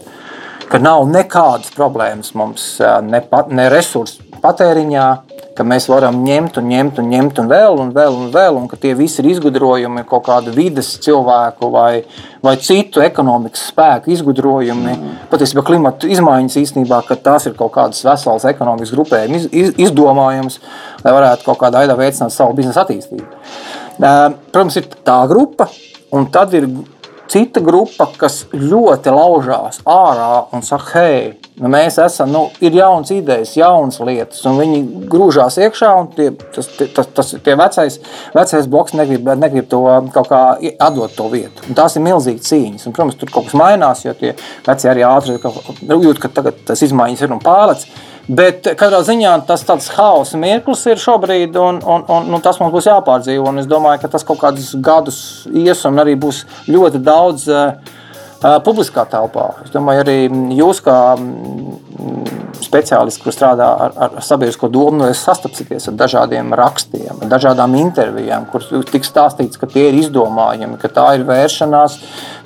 ka 0.71 0.81
nav 0.81 1.05
nekādas 1.11 1.75
problēmas 1.77 2.33
mums 2.39 2.71
ne, 3.07 3.21
pat, 3.27 3.51
ne 3.53 3.69
resursu 3.73 4.25
patēriņā, 4.41 5.07
ka 5.61 5.67
mēs 5.69 5.91
varam 5.93 6.23
ņemt 6.25 6.57
un 6.57 6.69
ņemt 6.73 6.99
un 7.03 7.09
ņemt 7.13 7.41
un 7.43 7.49
vēl 7.51 7.81
un 7.83 7.91
vēl 7.93 8.15
un 8.17 8.29
vēl, 8.33 8.57
un 8.57 8.69
ka 8.71 8.79
tie 8.81 8.95
visi 8.97 9.21
ir 9.21 9.29
izgudrojumi, 9.35 10.07
kaut 10.09 10.25
kāda 10.31 10.55
vidas 10.55 10.95
cilvēku 11.05 11.69
vai, 11.75 12.03
vai 12.45 12.55
citu 12.65 13.03
ekonomikas 13.05 13.67
spēku 13.69 14.15
izgudrojumi. 14.15 14.95
Mm. 14.95 15.19
Patiesībā 15.33 15.65
klimata 15.67 16.09
izmaiņas 16.09 16.57
īstenībā, 16.63 17.03
ka 17.09 17.19
tās 17.21 17.51
ir 17.51 17.59
kaut 17.59 17.75
kādas 17.77 18.01
veselas 18.07 18.49
ekonomikas 18.49 18.95
grupējuma 18.97 19.37
iz, 19.37 19.51
iz, 19.53 19.75
izdomājums, 19.89 20.57
lai 21.05 21.15
varētu 21.19 21.45
kaut 21.51 21.61
kādā 21.61 21.85
veidā 21.85 21.99
veicināt 22.01 22.33
savu 22.33 22.57
biznesa 22.57 22.87
attīstību. 22.87 23.29
Protams, 24.01 24.81
ir 24.81 24.89
tā 25.05 25.19
grupa, 25.29 25.69
un 26.17 26.31
tad 26.33 26.57
ir 26.57 26.71
cita 27.31 27.63
grupa, 27.63 28.09
kas 28.19 28.43
ļoti 28.55 29.13
laužās 29.15 29.81
ārā 29.89 30.29
un 30.55 30.65
saka, 30.67 30.91
hei, 30.99 31.21
nu 31.63 31.71
mēs 31.71 31.99
esam, 32.03 32.33
nu, 32.35 32.43
ir 32.65 32.75
jaunas 32.75 33.13
idejas, 33.15 33.55
jaunas 33.59 34.01
lietas, 34.03 34.43
un 34.51 34.59
viņi 34.59 34.81
grūžās 35.13 35.61
iekšā, 35.63 35.93
un 36.01 36.11
tie, 36.17 36.31
tas, 36.57 36.71
tas, 36.97 37.11
tas, 37.17 37.33
tie 37.47 37.57
vecais, 37.59 38.01
vecais 38.35 38.71
bloks 38.71 38.97
negrib, 38.99 39.31
negrib 39.39 39.71
to 39.71 39.83
kaut 40.15 40.31
kā 40.33 40.43
atdot 40.83 41.15
to 41.17 41.31
vietu. 41.33 41.67
Un 41.69 41.79
tās 41.79 41.97
ir 41.97 42.07
milzīgas 42.07 42.51
cīņas, 42.51 42.87
un, 42.89 42.97
protams, 42.97 43.19
tur 43.21 43.33
kaut 43.33 43.51
kas 43.51 43.59
mainās, 43.61 44.05
jo 44.07 44.15
tie 44.19 44.35
veci 44.67 44.91
arī 44.91 45.07
ātri 45.07 45.39
jūt, 45.39 46.23
ka 46.23 46.33
tagad 46.41 46.65
tas 46.67 46.83
izmaiņas 46.87 47.27
ir 47.27 47.37
un 47.37 47.45
pārlec. 47.45 47.87
Bet 48.31 48.69
katrā 48.79 49.01
ziņā 49.03 49.33
tas 49.49 49.65
tāds 49.67 49.89
haosa 49.97 50.39
mirklis 50.39 50.85
ir 50.87 51.01
šobrīd, 51.03 51.57
un, 51.59 51.81
un, 51.83 52.05
un, 52.07 52.29
nu, 52.31 52.39
tas 52.45 52.61
mums 52.61 52.71
būs 52.71 52.87
jāpārdzīvo. 52.87 53.51
Es 53.59 53.67
domāju, 53.71 54.05
ka 54.05 54.11
tas 54.13 54.27
kaut 54.27 54.39
kādus 54.43 54.69
gadus 54.79 55.19
ies, 55.51 55.83
un 55.89 55.99
arī 55.99 56.15
būs 56.21 56.45
ļoti 56.71 57.01
daudz 57.03 57.49
uh, 57.51 57.97
publiskā 58.41 59.05
telpā. 59.11 59.51
Es 59.65 59.73
domāju, 59.75 60.05
arī 60.05 60.19
jūs, 60.57 60.81
kā 60.85 60.97
speciālisti, 62.65 63.23
kurš 63.25 63.37
strādā 63.37 63.69
ar, 63.85 63.95
ar 64.07 64.25
sabiedrisko 64.25 64.71
domu, 64.73 65.01
nu, 65.01 65.09
sastapsieties 65.17 65.91
ar 65.91 65.97
dažādiem 66.01 66.55
rakstiem, 66.57 67.21
ar 67.21 67.31
dažādām 67.31 67.75
intervijām, 67.81 68.47
kur 68.51 68.65
tiks 68.89 69.11
stāstīts, 69.11 69.61
ka 69.61 69.69
tie 69.71 69.89
ir 69.91 69.99
izdomājumi, 70.01 70.79
ka 70.81 70.91
tā 70.93 71.07
ir 71.19 71.27
vēršanās 71.29 71.99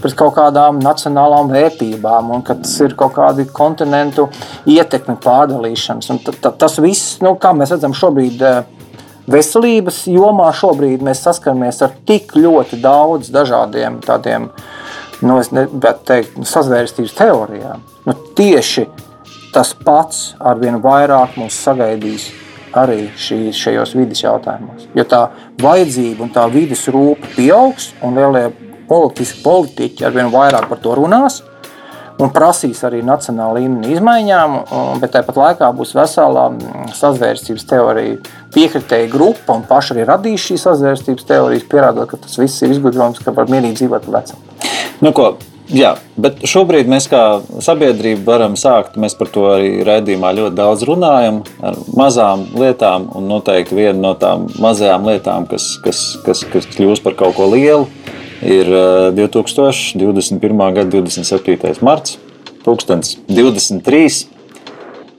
pret 0.03 0.17
kaut 0.19 0.37
kādām 0.39 0.81
nacionālām 0.85 1.53
vērtībām 1.55 2.33
un 2.35 2.45
ka 2.47 2.59
tas 2.63 2.75
ir 2.85 2.97
kaut 2.99 3.17
kādi 3.19 3.47
kontinentu 3.53 4.29
ietekmi 4.71 5.19
pārdalīšanas. 5.25 6.11
Un 6.15 6.23
t, 6.25 6.35
t, 6.35 6.55
tas 6.59 6.79
viss, 6.83 7.19
nu, 7.25 7.37
kā 7.41 7.55
mēs 7.57 7.75
redzam 7.77 7.97
šobrīd, 7.97 8.43
veselības 9.31 10.05
jomā 10.11 10.51
šobrīd 10.57 11.05
mēs 11.05 11.23
saskaramies 11.25 11.81
ar 11.85 11.95
tik 12.09 12.35
ļoti 12.37 12.81
daudz 12.83 13.31
dažādiem 13.35 14.01
tādiem, 14.05 14.51
nu, 15.23 15.39
es 15.39 15.53
negribētu 15.55 16.07
teikt, 16.09 16.39
sazvērstības 16.49 17.15
teorijām. 17.19 17.85
Nu, 18.09 18.17
tieši 18.39 18.89
tas 19.55 19.71
pats 19.87 20.33
arvien 20.43 20.81
vairāk 20.83 21.39
mūs 21.39 21.61
sagaidīs 21.67 22.31
arī 22.75 23.07
šī, 23.19 23.39
šajos 23.55 23.95
vidas 23.95 24.25
jautājumos. 24.25 24.89
Jo 24.99 25.07
tā 25.07 25.25
vajadzība 25.63 26.27
un 26.27 26.33
tā 26.35 26.47
vidas 26.51 26.85
rūpe 26.91 27.31
pieaugs, 27.37 27.93
un 28.03 28.19
lielie 28.19 28.49
politiski 28.89 29.43
politiķi 29.45 30.07
arvien 30.07 30.33
vairāk 30.35 30.69
par 30.71 30.81
to 30.83 30.95
runās. 30.99 31.43
Un 32.23 32.31
prasīs 32.31 32.79
arī 32.87 33.01
nacionāla 33.03 33.59
līmeņa 33.59 33.89
izmaiņām, 33.91 34.53
bet 35.03 35.17
tāpat 35.17 35.39
laikā 35.41 35.71
būs 35.75 35.97
vesela 35.99 36.45
sazvērstības 36.95 37.67
teorija 37.67 38.21
piekritēja 38.55 39.09
grupa 39.11 39.57
un 39.57 39.65
paši 39.67 39.97
arī 39.97 40.05
radīs 40.13 40.45
šīs 40.47 40.67
sazvērstības 40.69 41.27
teorijas, 41.27 41.67
pierādot, 41.71 42.07
ka 42.13 42.21
tas 42.23 42.39
viss 42.39 42.63
ir 42.63 42.77
izgudrojums, 42.77 43.19
ka 43.19 43.35
var 43.35 43.51
mierīgi 43.51 43.81
dzīvot 43.81 44.07
vecam. 44.15 44.47
Nu, 45.03 45.11
ko, 45.17 45.35
Jā, 45.73 45.95
bet 46.21 46.43
šobrīd 46.45 46.91
mēs 46.93 47.07
kā 47.09 47.41
sabiedrība 47.65 48.35
varam 48.35 48.57
sākt. 48.61 48.99
Mēs 49.01 49.15
par 49.17 49.31
to 49.33 49.47
arī 49.49 49.79
raidījumā 49.87 50.35
ļoti 50.37 50.59
daudz 50.59 50.85
runājam 50.85 51.39
ar 51.65 51.79
mazām 51.97 52.45
lietām. 52.61 53.07
Un 53.17 53.31
noteikti 53.31 53.79
viena 53.79 53.97
no 53.97 54.13
tām 54.21 54.45
mazajām 54.61 55.09
lietām, 55.09 55.49
kas, 55.49 55.71
kas, 55.85 56.03
kas, 56.27 56.45
kas 56.53 56.69
kļūs 56.75 57.01
par 57.05 57.17
kaut 57.17 57.39
ko 57.39 57.49
lielu, 57.55 57.89
ir 58.45 58.69
2021. 59.17 60.61
gada 60.77 60.87
27. 60.99 61.73
marts, 61.85 62.19
2023. 63.33 64.31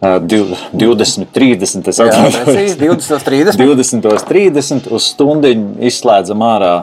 20, 0.05 1.31
30, 1.33 1.87
es 1.89 1.97
atceros, 2.03 2.35
20, 2.77 3.23
30. 3.25 3.57
20, 3.57 4.25
30 4.29 4.89
uz 4.93 5.07
stundiņu 5.15 5.79
izslēdzam 5.89 6.43
ārā 6.45 6.73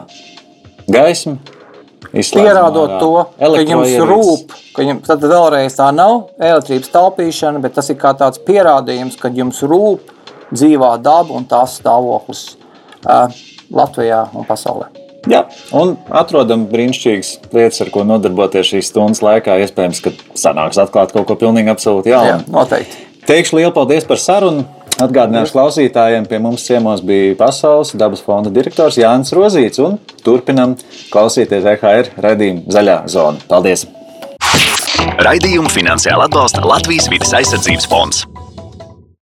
gaismu 0.91 1.37
Pierādot 2.13 2.99
to, 3.01 3.11
ka 3.39 3.61
jums 3.65 3.93
rūp, 4.05 4.51
ka 4.75 4.85
jums, 4.85 5.07
tad 5.07 5.23
vēlreiz 5.25 5.73
tā 5.73 5.87
nav 5.95 6.27
elektrības 6.37 6.91
taupīšana, 6.93 7.61
bet 7.63 7.73
tas 7.79 7.89
ir 7.89 7.97
kā 7.97 8.11
tāds 8.17 8.41
pierādījums, 8.45 9.17
ka 9.17 9.31
jums 9.33 9.63
rūp 9.65 10.11
dzīvā 10.53 10.91
daba 11.01 11.33
un 11.33 11.47
tās 11.49 11.79
stāvoklis 11.81 12.43
uh, 13.07 13.33
Latvijā 13.73 14.27
un 14.37 14.45
pasaulē. 14.45 14.91
Jā, 15.31 15.45
un 15.79 15.95
atrodam 16.11 16.67
brīnišķīgas 16.69 17.31
lietas, 17.55 17.79
ar 17.81 17.89
ko 17.95 18.03
nodarboties 18.05 18.73
šīs 18.73 18.91
stundas 18.91 19.23
laikā. 19.23 19.55
Iespējams, 19.63 20.03
ka 20.03 20.11
sanāks 20.37 20.77
atklāt 20.83 21.15
kaut 21.15 21.29
ko 21.29 21.37
pilnīgi 21.39 21.71
absolūti 21.71 22.11
jaunu. 22.11 22.27
Jā, 22.27 22.39
noteikti. 22.51 23.07
Teikšu 23.23 23.57
lielu 23.61 23.71
paldies 23.71 24.03
par 24.05 24.19
sarunu. 24.19 24.65
Atgādināšu 25.01 25.55
klausītājiem, 25.55 26.27
pie 26.29 26.37
mums 26.43 26.65
ciemos 26.67 27.01
bija 27.05 27.33
Pasaules 27.39 27.95
dabas 27.97 28.21
fonda 28.21 28.51
direktors 28.53 28.99
Jānis 29.01 29.33
Rozīts. 29.33 29.81
Turpinam 30.23 30.77
klausīties 31.13 31.65
EHR 31.73 32.13
raidījumu 32.23 32.69
Zaļā 32.73 33.01
zona. 33.09 33.41
Paldies! 33.49 33.87
Raidījumu 35.23 35.71
finansiāli 35.73 36.27
atbalsta 36.29 36.63
Latvijas 36.65 37.09
vidas 37.11 37.33
aizsardzības 37.41 37.89
fonds. 37.89 38.23